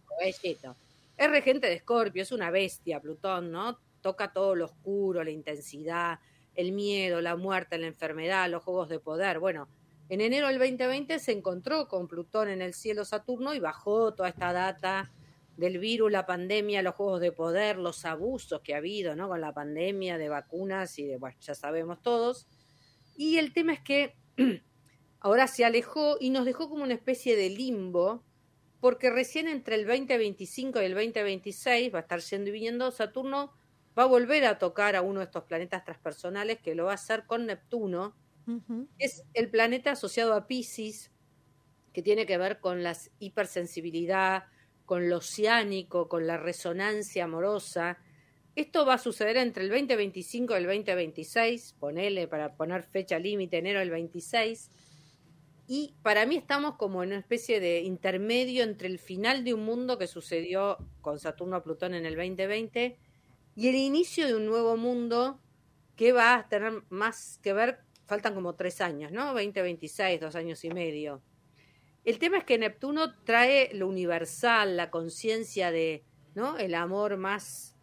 [1.16, 3.78] Es regente de Escorpio, es una bestia Plutón, ¿no?
[4.00, 6.20] Toca todo lo oscuro, la intensidad,
[6.54, 9.38] el miedo, la muerte, la enfermedad, los juegos de poder.
[9.38, 9.68] Bueno,
[10.08, 14.28] en enero del 2020 se encontró con Plutón en el cielo Saturno y bajó toda
[14.28, 15.12] esta data
[15.56, 19.28] del virus, la pandemia, los juegos de poder, los abusos que ha habido, ¿no?
[19.28, 22.46] Con la pandemia de vacunas y de, bueno, ya sabemos todos.
[23.16, 24.14] Y el tema es que
[25.20, 28.22] ahora se alejó y nos dejó como una especie de limbo,
[28.80, 33.52] porque recién entre el 2025 y el 2026 va a estar yendo y viniendo Saturno,
[33.98, 36.96] va a volver a tocar a uno de estos planetas transpersonales que lo va a
[36.96, 38.14] hacer con Neptuno.
[38.98, 41.10] Es el planeta asociado a Pisces,
[41.92, 44.44] que tiene que ver con la hipersensibilidad,
[44.84, 47.98] con lo oceánico, con la resonancia amorosa.
[48.54, 53.58] Esto va a suceder entre el 2025 y el 2026, ponele para poner fecha límite,
[53.58, 54.70] enero del 26.
[55.68, 59.64] Y para mí estamos como en una especie de intermedio entre el final de un
[59.64, 62.96] mundo que sucedió con Saturno a Plutón en el 2020
[63.56, 65.40] y el inicio de un nuevo mundo
[65.96, 69.32] que va a tener más que ver, faltan como tres años, ¿no?
[69.32, 71.22] 2026, dos años y medio.
[72.04, 76.04] El tema es que Neptuno trae lo universal, la conciencia de,
[76.34, 76.58] ¿no?
[76.58, 77.74] El amor más,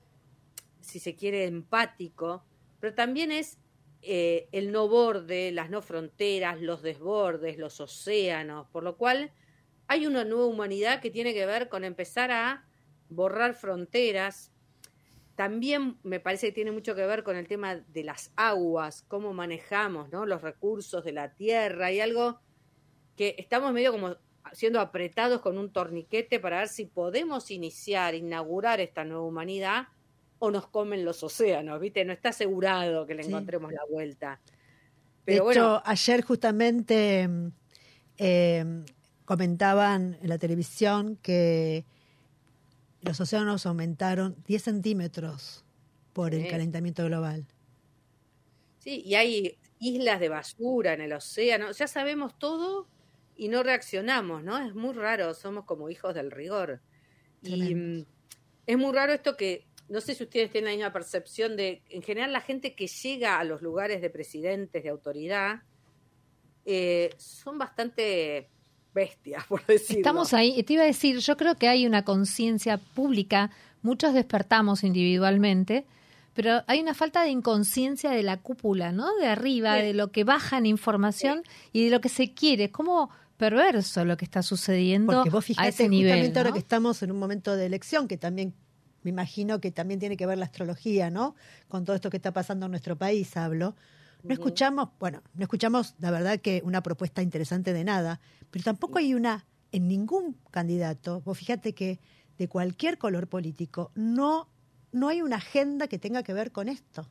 [0.79, 2.45] si se quiere, empático,
[2.79, 3.57] pero también es
[4.03, 9.33] eh, el no borde, las no fronteras, los desbordes, los océanos, por lo cual
[9.87, 12.65] hay una nueva humanidad que tiene que ver con empezar a
[13.09, 14.52] borrar fronteras.
[15.35, 19.33] También me parece que tiene mucho que ver con el tema de las aguas, cómo
[19.33, 20.25] manejamos ¿no?
[20.25, 22.39] los recursos de la tierra y algo
[23.15, 24.15] que estamos medio como
[24.51, 29.87] siendo apretados con un torniquete para ver si podemos iniciar, inaugurar esta nueva humanidad
[30.39, 32.03] o nos comen los océanos, ¿viste?
[32.05, 34.39] No está asegurado que le encontremos la vuelta.
[35.25, 37.29] Pero de hecho, ayer justamente
[38.17, 38.83] eh,
[39.25, 41.85] comentaban en la televisión que
[43.03, 45.63] los océanos aumentaron 10 centímetros
[46.13, 47.45] por el calentamiento global.
[48.79, 51.71] Sí, y hay islas de basura en el océano.
[51.71, 52.87] Ya sabemos todo
[53.35, 54.57] y no reaccionamos, ¿no?
[54.57, 56.81] Es muy raro, somos como hijos del rigor.
[57.41, 58.05] Y mm,
[58.65, 62.01] es muy raro esto que, no sé si ustedes tienen la misma percepción de, en
[62.01, 65.63] general, la gente que llega a los lugares de presidentes, de autoridad,
[66.65, 68.49] eh, son bastante
[68.93, 69.99] bestias, por decirlo.
[69.99, 74.83] Estamos ahí, te iba a decir, yo creo que hay una conciencia pública, muchos despertamos
[74.83, 75.85] individualmente,
[76.33, 79.15] pero hay una falta de inconsciencia de la cúpula, ¿no?
[79.17, 82.71] De arriba, de lo que baja en información y de lo que se quiere.
[82.71, 86.11] ¿Cómo perverso lo que está sucediendo Porque vos fijate, a ese nivel.
[86.11, 88.53] Justamente ahora que estamos en un momento de elección, que también
[89.03, 91.35] me imagino que también tiene que ver la astrología, ¿no?
[91.67, 93.75] Con todo esto que está pasando en nuestro país, hablo.
[94.23, 98.21] No escuchamos, bueno, no escuchamos, la verdad, que una propuesta interesante de nada,
[98.51, 101.99] pero tampoco hay una, en ningún candidato, vos fíjate que
[102.37, 104.49] de cualquier color político, no,
[104.91, 107.09] no hay una agenda que tenga que ver con esto.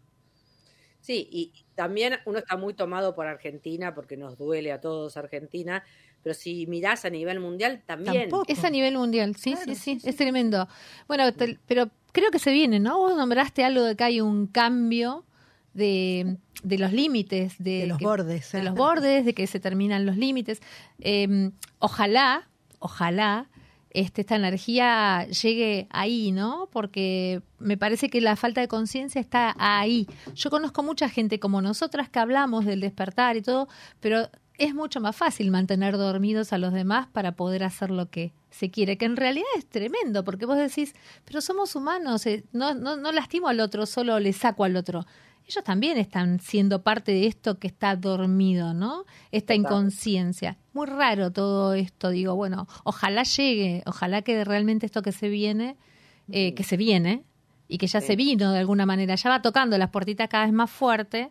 [1.01, 5.85] Sí, y también uno está muy tomado por Argentina, porque nos duele a todos Argentina,
[6.23, 8.31] pero si mirás a nivel mundial también.
[8.47, 10.69] Es a nivel mundial, sí, sí, sí, es tremendo.
[11.09, 11.25] Bueno,
[11.67, 12.99] pero creo que se viene, ¿no?
[12.99, 15.25] Vos nombraste algo de que hay un cambio
[15.75, 18.53] de, de los límites, de, los bordes.
[18.53, 20.61] De los bordes, de que se terminan los límites.
[21.01, 22.49] Em, ojalá,
[22.79, 23.49] ojalá
[23.91, 26.69] este, esta energía llegue ahí, ¿no?
[26.73, 30.07] Porque me parece que la falta de conciencia está ahí.
[30.35, 33.69] Yo conozco mucha gente como nosotras que hablamos del despertar y todo,
[34.01, 38.33] pero es mucho más fácil mantener dormidos a los demás para poder hacer lo que
[38.51, 40.95] se quiere, que en realidad es tremendo, porque vos decís,
[41.25, 45.07] pero somos humanos, eh, no, no, no lastimo al otro, solo le saco al otro.
[45.47, 49.05] Ellos también están siendo parte de esto que está dormido, ¿no?
[49.31, 50.57] Esta inconsciencia.
[50.73, 55.77] Muy raro todo esto, digo, bueno, ojalá llegue, ojalá que realmente esto que se viene,
[56.31, 57.25] eh, que se viene,
[57.69, 60.53] y que ya se vino de alguna manera, ya va tocando las puertitas cada vez
[60.53, 61.31] más fuerte,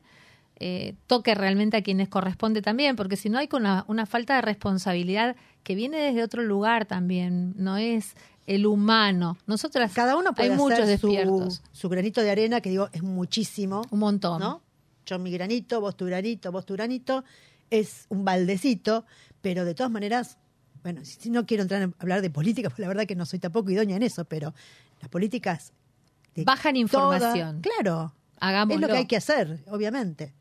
[0.64, 4.42] eh, toque realmente a quienes corresponde también, porque si no hay una, una falta de
[4.42, 8.16] responsabilidad que viene desde otro lugar también, no es
[8.48, 9.38] el humano.
[9.46, 11.64] Nosotras, cada uno puede hay hacer muchos despiertos.
[11.72, 13.84] Su, granito de arena, que digo, es muchísimo.
[13.92, 14.40] Un montón.
[14.40, 14.62] ¿no?
[15.06, 17.24] Yo mi granito, vos tu granito, vos tu granito,
[17.70, 19.06] es un baldecito,
[19.42, 20.38] pero de todas maneras,
[20.84, 23.40] bueno, si, no quiero entrar a hablar de política, pues la verdad que no soy
[23.40, 24.54] tampoco idónea en eso, pero
[25.00, 25.74] las políticas...
[26.36, 27.62] Bajan información.
[27.62, 28.14] claro.
[28.42, 30.34] Es lo que hay que hacer, obviamente.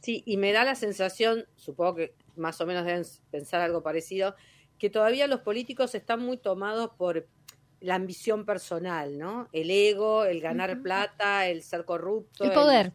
[0.00, 4.36] Sí, y me da la sensación, supongo que más o menos deben pensar algo parecido,
[4.78, 7.26] que todavía los políticos están muy tomados por
[7.80, 9.48] la ambición personal, ¿no?
[9.52, 12.44] El ego, el ganar plata, el ser corrupto.
[12.44, 12.92] El poder.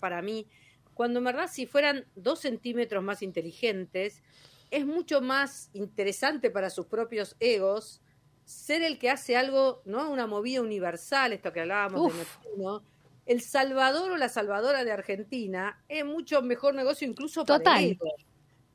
[0.00, 0.46] para mí.
[0.94, 4.22] Cuando en verdad si fueran dos centímetros más inteligentes,
[4.70, 8.02] es mucho más interesante para sus propios egos
[8.44, 10.10] ser el que hace algo, ¿no?
[10.10, 12.82] Una movida universal, esto que hablábamos de Neptuno.
[13.24, 18.14] El Salvador o la Salvadora de Argentina es mucho mejor negocio incluso para el ego.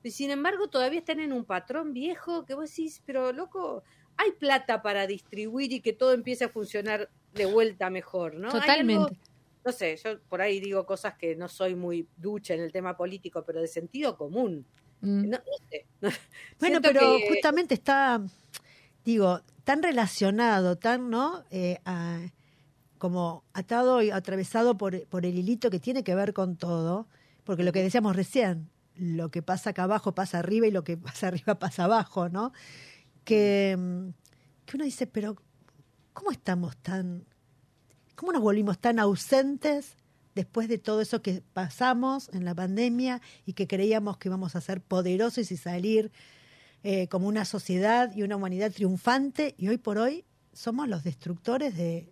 [0.07, 3.83] Y sin embargo, todavía están en un patrón viejo que vos decís, pero loco,
[4.15, 8.49] hay plata para distribuir y que todo empiece a funcionar de vuelta mejor, ¿no?
[8.49, 8.93] Totalmente.
[9.03, 9.17] algo-
[9.65, 12.95] no sé, yo por ahí digo cosas que no soy muy ducha en el tema
[12.95, 14.65] político, pero de sentido común.
[15.01, 15.23] Mm.
[15.29, 15.85] No, no sé.
[16.59, 18.21] Bueno, pero que- justamente está,
[19.03, 21.43] digo, tan relacionado, tan, ¿no?
[21.51, 22.21] Eh, a-
[22.97, 27.07] como atado y atravesado por, por el hilito que tiene que ver con todo,
[27.43, 30.97] porque lo que decíamos recién, lo que pasa acá abajo pasa arriba y lo que
[30.97, 32.53] pasa arriba pasa abajo, ¿no?
[33.23, 34.09] Que, mm,
[34.65, 35.35] que uno dice, pero
[36.13, 37.25] ¿cómo estamos tan,
[38.15, 39.95] cómo nos volvimos tan ausentes
[40.35, 44.61] después de todo eso que pasamos en la pandemia y que creíamos que íbamos a
[44.61, 46.11] ser poderosos y salir
[46.83, 51.75] eh, como una sociedad y una humanidad triunfante y hoy por hoy somos los destructores
[51.75, 52.11] de,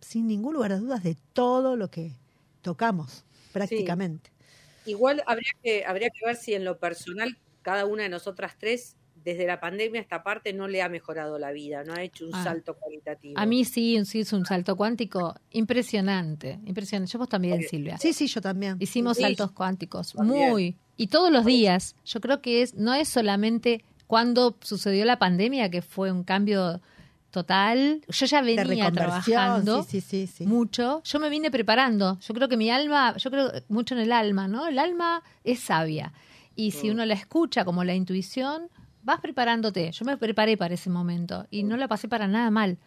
[0.00, 2.12] sin ningún lugar a dudas, de todo lo que
[2.60, 4.35] tocamos prácticamente.
[4.86, 8.96] Igual habría que, habría que ver si en lo personal cada una de nosotras tres,
[9.24, 12.34] desde la pandemia esta parte, no le ha mejorado la vida, no ha hecho un
[12.34, 12.44] Ah.
[12.44, 13.34] salto cualitativo.
[13.38, 17.12] A mí sí, sí es un salto cuántico impresionante, impresionante.
[17.12, 17.98] Yo vos también, Silvia.
[17.98, 18.76] Sí, sí, yo también.
[18.78, 20.48] Hicimos Sí, saltos cuánticos, también.
[20.50, 20.76] muy.
[20.96, 21.96] Y todos los días.
[22.04, 26.80] Yo creo que es no es solamente cuando sucedió la pandemia, que fue un cambio
[27.40, 28.00] total.
[28.08, 30.46] Yo ya venía trabajando sí, sí, sí, sí.
[30.46, 31.02] mucho.
[31.04, 32.18] Yo me vine preparando.
[32.20, 34.66] Yo creo que mi alma, yo creo mucho en el alma, ¿no?
[34.66, 36.14] El alma es sabia.
[36.54, 38.70] Y si uno la escucha como la intuición,
[39.02, 39.92] vas preparándote.
[39.92, 42.78] Yo me preparé para ese momento y no la pasé para nada mal,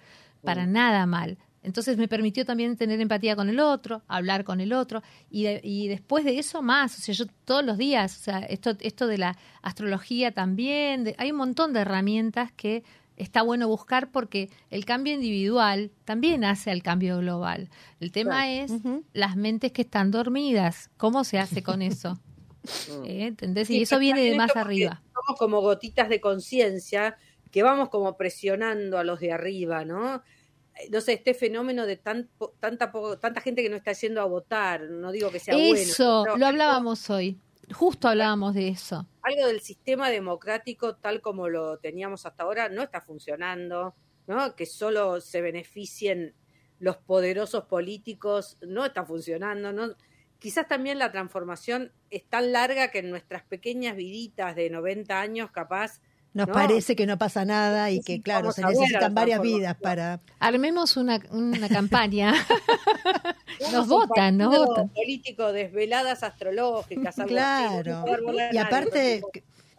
[0.43, 1.38] para nada mal.
[1.62, 5.62] Entonces me permitió también tener empatía con el otro, hablar con el otro y, de-
[5.62, 9.08] y después de eso más, o sea, yo todos los días, o sea, esto, esto
[9.08, 12.84] de la astrología también, de- hay un montón de herramientas que
[13.20, 17.70] está bueno buscar porque el cambio individual también hace al cambio global.
[17.99, 18.72] El tema es
[19.13, 22.20] las mentes que están dormidas, ¿cómo se hace con eso?
[22.89, 23.05] Mm.
[23.05, 23.26] ¿Eh?
[23.28, 23.67] ¿Entendés?
[23.70, 25.01] Sí, Y eso viene de más arriba.
[25.13, 27.15] Somos como gotitas de conciencia
[27.51, 30.17] que vamos como presionando a los de arriba, ¿no?
[30.76, 32.91] Eh, No sé, este fenómeno de tan, po- tanta,
[33.22, 35.74] tanta gente que no está yendo a votar, no digo que sea bueno.
[35.74, 37.39] Eso, lo hablábamos hoy.
[37.74, 39.07] Justo hablábamos de eso.
[39.22, 43.95] algo del sistema democrático tal como lo teníamos hasta ahora no está funcionando,
[44.28, 44.55] ¿no?
[44.55, 46.36] Que solo se beneficien
[46.80, 49.95] los poderosos políticos, no está funcionando, ¿no?
[50.39, 55.51] Quizás también la transformación es tan larga que en nuestras pequeñas viditas de 90 años
[55.51, 56.01] capaz
[56.34, 56.53] Nos No.
[56.53, 60.19] parece que no pasa nada y que, Sí, claro, vamos se necesitan varias vidas para...
[60.39, 62.34] Armemos una, una campaña.
[63.71, 64.89] nos votan, nos votan.
[64.89, 68.05] político desveladas astrológicas, algo Claro.
[68.51, 69.21] Y aparte,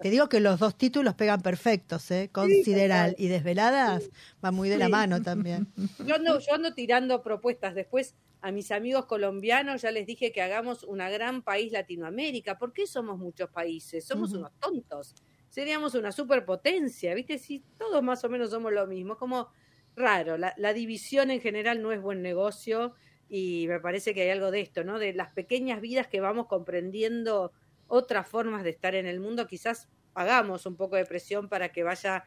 [0.00, 2.30] te digo que los dos títulos pegan perfectos, ¿eh?
[2.32, 4.10] Consideral y Desveladas
[4.44, 4.90] va muy de la Sí.
[4.92, 5.68] mano también.
[6.06, 7.74] Yo ando, yo ando tirando propuestas.
[7.74, 12.58] Después a mis amigos colombianos ya les dije que hagamos una gran país Latinoamérica.
[12.58, 14.04] ¿Por qué somos muchos países?
[14.06, 15.14] Somos unos tontos.
[15.50, 17.38] Seríamos una superpotencia, ¿viste?
[17.38, 19.18] Si todos más o menos somos lo mismo.
[19.18, 19.50] Como
[19.96, 20.38] raro.
[20.38, 22.94] La, la división en general no es buen negocio
[23.28, 24.98] y me parece que hay algo de esto, ¿no?
[24.98, 27.52] De las pequeñas vidas que vamos comprendiendo
[27.86, 29.46] otras formas de estar en el mundo.
[29.46, 32.24] Quizás hagamos un poco de presión para que vaya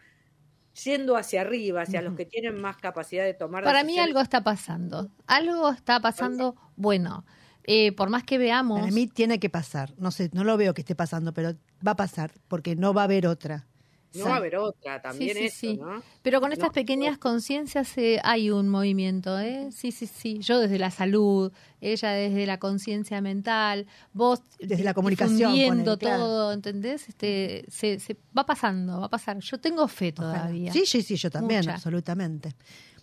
[0.84, 4.43] yendo hacia arriba, hacia los que tienen más capacidad de tomar Para mí algo está
[4.43, 5.11] pasando.
[5.28, 7.26] Algo está pasando bueno.
[7.66, 8.80] Eh, por más que veamos...
[8.80, 9.93] Para mí tiene que pasar.
[9.97, 11.53] No sé, no lo veo que esté pasando, pero
[11.86, 13.66] va a pasar porque no va a haber otra.
[14.16, 15.78] No va a haber otra, también sí, eso, sí.
[15.78, 16.03] ¿no?
[16.22, 19.70] Pero con estas No, pequeñas conciencias eh, hay un movimiento, ¿eh?
[19.72, 20.38] Sí, sí, sí.
[20.39, 21.51] Yo desde la salud,
[21.82, 25.97] ella desde la conciencia mental, vos Desde la comunicación, claro.
[25.97, 27.09] todo, ¿entendés?
[27.09, 29.39] Este, se, se va pasando, va a pasar.
[29.39, 30.34] Yo tengo fe Ojalá.
[30.41, 30.72] todavía.
[30.72, 31.74] Sí, sí, sí, yo también, Mucha.
[31.74, 32.53] absolutamente.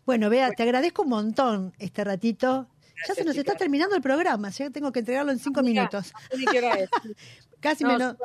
[0.07, 2.69] Bueno, Bea, te agradezco un montón este ratito.
[3.07, 6.13] Ya se nos está terminando el programa, ya tengo que entregarlo en cinco Mira, minutos.
[7.61, 8.17] Casi No, menos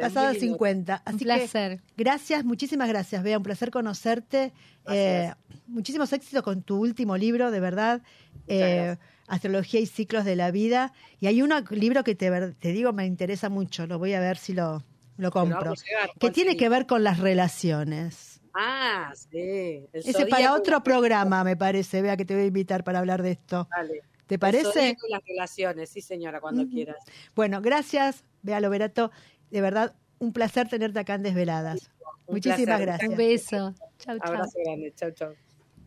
[0.00, 0.56] pasado muy lindo.
[0.58, 0.94] 50.
[0.94, 1.80] Un Así que placer.
[1.96, 4.52] gracias, muchísimas gracias, Bea, un placer conocerte.
[4.88, 5.32] Eh,
[5.68, 8.02] muchísimos éxitos con tu último libro, de verdad.
[8.48, 8.96] Eh,
[9.28, 10.92] Astrología y ciclos de la vida.
[11.20, 12.30] Y hay un libro que te,
[12.72, 14.84] digo me interesa mucho, lo voy a ver si lo,
[15.30, 15.74] compro.
[15.74, 18.40] llegar, Que ¿cuál tiene que ver con las relaciones.
[18.52, 19.38] Ah, sí.
[19.38, 23.22] el Ese para otro programa, me parece, Vea, que te voy a invitar para hablar
[23.22, 23.68] de esto.
[23.70, 24.02] Dale.
[24.32, 24.96] ¿Te parece?
[25.10, 26.96] las relaciones, sí, señora, cuando quieras.
[27.34, 29.10] Bueno, gracias, Bea Loverato.
[29.50, 31.90] De verdad, un placer tenerte acá en Desveladas.
[32.24, 32.86] Un Muchísimas placer.
[32.86, 33.10] gracias.
[33.10, 33.74] Un beso.
[33.98, 34.28] Chau, chau.
[34.32, 34.90] Abrazo grande.
[34.96, 35.34] Chau, chau.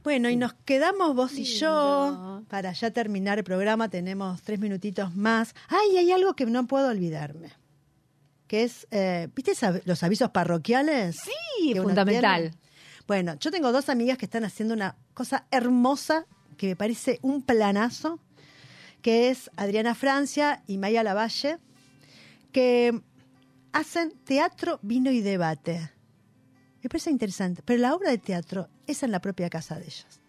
[0.03, 1.59] Bueno, y nos quedamos vos y Lindo.
[1.59, 2.43] yo.
[2.47, 5.55] Para ya terminar el programa tenemos tres minutitos más.
[5.67, 7.49] Ay, hay algo que no puedo olvidarme.
[8.45, 9.53] Que es, eh, ¿viste
[9.85, 11.15] los avisos parroquiales?
[11.15, 12.51] Sí, fundamental.
[12.51, 12.57] tiene?
[13.07, 17.41] Bueno, yo tengo dos amigas que están haciendo una cosa hermosa que me parece un
[17.41, 18.19] planazo,
[19.05, 21.59] que es Adriana Francia y Maya Lavalle,
[22.51, 22.99] que
[23.71, 25.91] hacen teatro, vino y debate.
[26.81, 30.19] Me parece interesante, pero la obra de teatro es en la propia casa de ellos.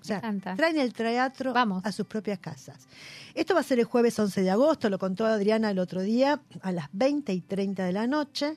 [0.00, 0.20] O sea,
[0.54, 1.84] traen el teatro Vamos.
[1.84, 2.86] a sus propias casas.
[3.34, 6.40] Esto va a ser el jueves 11 de agosto, lo contó Adriana el otro día,
[6.62, 8.56] a las 20 y 30 de la noche.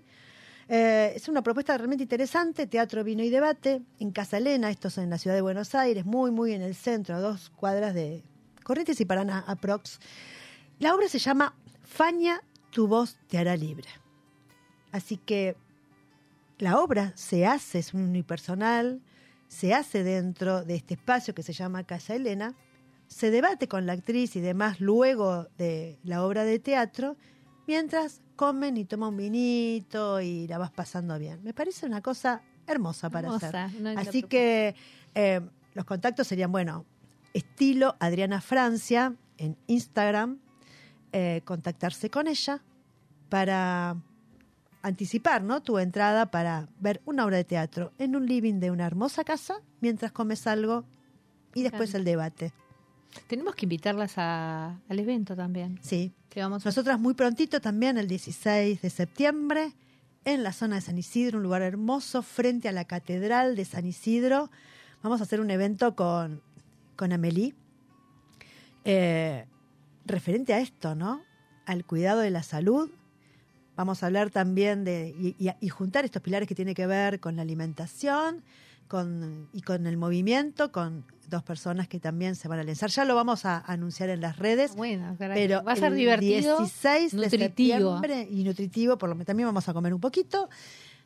[0.68, 5.00] Eh, es una propuesta realmente interesante, teatro, vino y debate, en Casa Elena, esto es
[5.00, 8.24] en la ciudad de Buenos Aires, muy, muy en el centro, a dos cuadras de
[8.70, 10.00] Corrientes y Paraná, aprox.
[10.78, 12.40] La obra se llama Faña,
[12.70, 13.88] tu voz te hará libre.
[14.92, 15.58] Así que
[16.60, 19.02] la obra se hace, es unipersonal,
[19.48, 22.54] se hace dentro de este espacio que se llama Casa Elena,
[23.08, 27.18] se debate con la actriz y demás luego de la obra de teatro,
[27.66, 31.42] mientras comen y toman un vinito y la vas pasando bien.
[31.42, 33.82] Me parece una cosa hermosa para Hermosa, hacer.
[33.82, 34.76] no, Así que
[35.16, 35.42] eh,
[35.74, 36.86] los contactos serían, bueno,
[37.34, 40.40] estilo Adriana Francia en Instagram,
[41.12, 42.62] eh, contactarse con ella
[43.30, 43.96] para
[44.82, 45.62] anticipar ¿no?
[45.62, 49.56] tu entrada para ver una obra de teatro en un living de una hermosa casa
[49.82, 50.86] mientras comes algo
[51.54, 52.54] y después el debate.
[53.28, 55.80] Tenemos que invitarlas a- al evento también.
[55.82, 56.12] Sí.
[56.30, 59.74] Que vamos a Nosotras muy prontito también, el 16 de septiembre,
[60.26, 63.88] en la zona de San Isidro, un lugar hermoso, frente a la Catedral de San
[63.88, 64.52] Isidro.
[65.02, 66.44] Vamos a hacer un evento con,
[67.00, 67.56] con Amelie,
[68.84, 69.46] eh,
[70.06, 71.22] referente a esto, ¿no?
[71.66, 72.90] Al cuidado de la salud.
[73.78, 77.20] Vamos a hablar también de, y, y- y juntar estos pilares que tienen que ver
[77.22, 78.44] con la alimentación
[78.90, 82.90] con, y con el movimiento, con dos personas que también se van a lanzar.
[82.90, 84.76] Ya lo vamos a anunciar en las redes.
[84.76, 86.58] Bueno, caray, Pero va a ser el divertido.
[86.58, 87.48] 16 de nutritivo.
[88.00, 90.50] septiembre y nutritivo, por lo que también vamos a comer un poquito.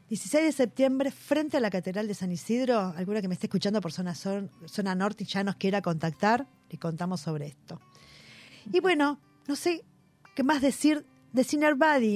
[0.10, 3.82] 16 de septiembre, frente a la Catedral de San Isidro, alguna que me esté escuchando
[3.82, 7.80] por zona, zon- zona norte y ya nos quiera contactar, le contamos sobre esto.
[8.72, 9.84] Y bueno, no sé
[10.36, 11.76] qué más decir de Sinner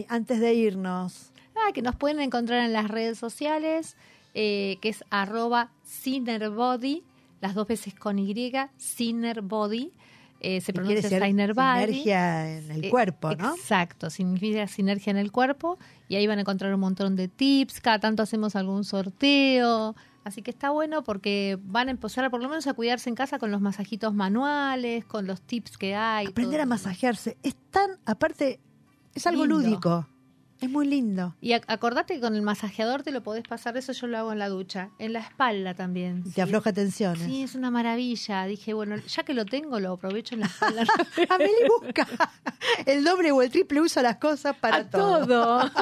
[0.09, 1.31] antes de irnos.
[1.55, 3.95] Ah, que nos pueden encontrar en las redes sociales,
[4.35, 5.71] eh, que es arroba
[7.41, 9.91] las dos veces con Y, Cinerbody.
[10.39, 11.79] Eh, se pronuncia decir Cinerbody.
[11.87, 13.55] sinergia en el Eh, cuerpo, ¿no?
[13.55, 15.79] Exacto, significa sinergia en el cuerpo
[16.09, 20.41] y ahí van a encontrar un montón de tips, cada tanto hacemos algún sorteo, así
[20.43, 23.49] que está bueno porque van a empezar por lo menos a cuidarse en casa con
[23.49, 26.27] los masajitos manuales, con los tips que hay.
[26.27, 27.37] Aprender a masajearse.
[27.41, 28.59] Es tan, aparte,
[29.15, 29.61] es algo Lindo.
[29.61, 30.07] lúdico.
[30.59, 31.35] Es muy lindo.
[31.39, 34.31] Y ac- acordate que con el masajeador te lo podés pasar, eso yo lo hago
[34.31, 36.23] en la ducha, en la espalda también.
[36.33, 37.23] Te afloja tensiones.
[37.23, 38.45] Sí, es una maravilla.
[38.45, 40.83] Dije, bueno, ya que lo tengo, lo aprovecho en la espalda.
[41.29, 42.07] Amelie busca
[42.87, 45.27] el doble o el triple uso las cosas para a todo.
[45.27, 45.71] todo.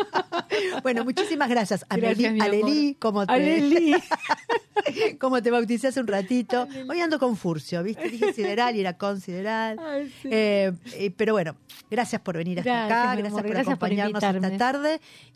[0.84, 1.86] Bueno, muchísimas gracias.
[1.90, 2.40] Amelie.
[2.42, 3.96] Alelí, como te, Alelí.
[5.20, 6.68] como te bauticé hace un ratito.
[6.90, 8.10] Hoy ando con Furcio, ¿viste?
[8.10, 9.78] Dije sideral y era con sideral.
[9.80, 10.30] Ay, sí.
[10.32, 11.56] Eh, eh, pero bueno,
[11.90, 14.58] gracias por venir hasta Gracias, acá, gracias por gracias por acompañarnos esta invitarme.
[14.58, 14.65] tarde.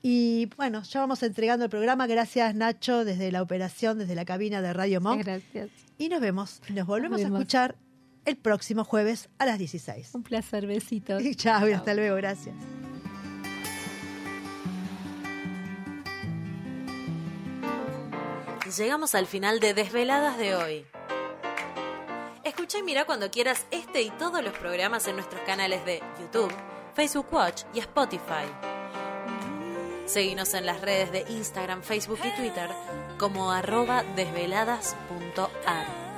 [0.02, 2.08] Y bueno, ya vamos entregando el programa.
[2.08, 5.24] Gracias, Nacho, desde la operación, desde la cabina de Radio Monk.
[5.24, 5.70] Gracias.
[5.98, 7.40] Y nos vemos, y nos volvemos a vemos.
[7.40, 7.76] escuchar
[8.26, 10.14] el próximo jueves a las 16.
[10.16, 11.22] Un placer, besitos.
[11.36, 12.56] Chao y hasta luego, gracias.
[18.78, 20.86] Llegamos al final de Desveladas de hoy.
[22.44, 26.52] Escucha y mira cuando quieras este y todos los programas en nuestros canales de YouTube,
[26.94, 28.79] Facebook Watch y Spotify.
[30.10, 32.68] Seguinos en las redes de Instagram, Facebook y Twitter
[33.20, 36.09] como arroba desveladas.ar.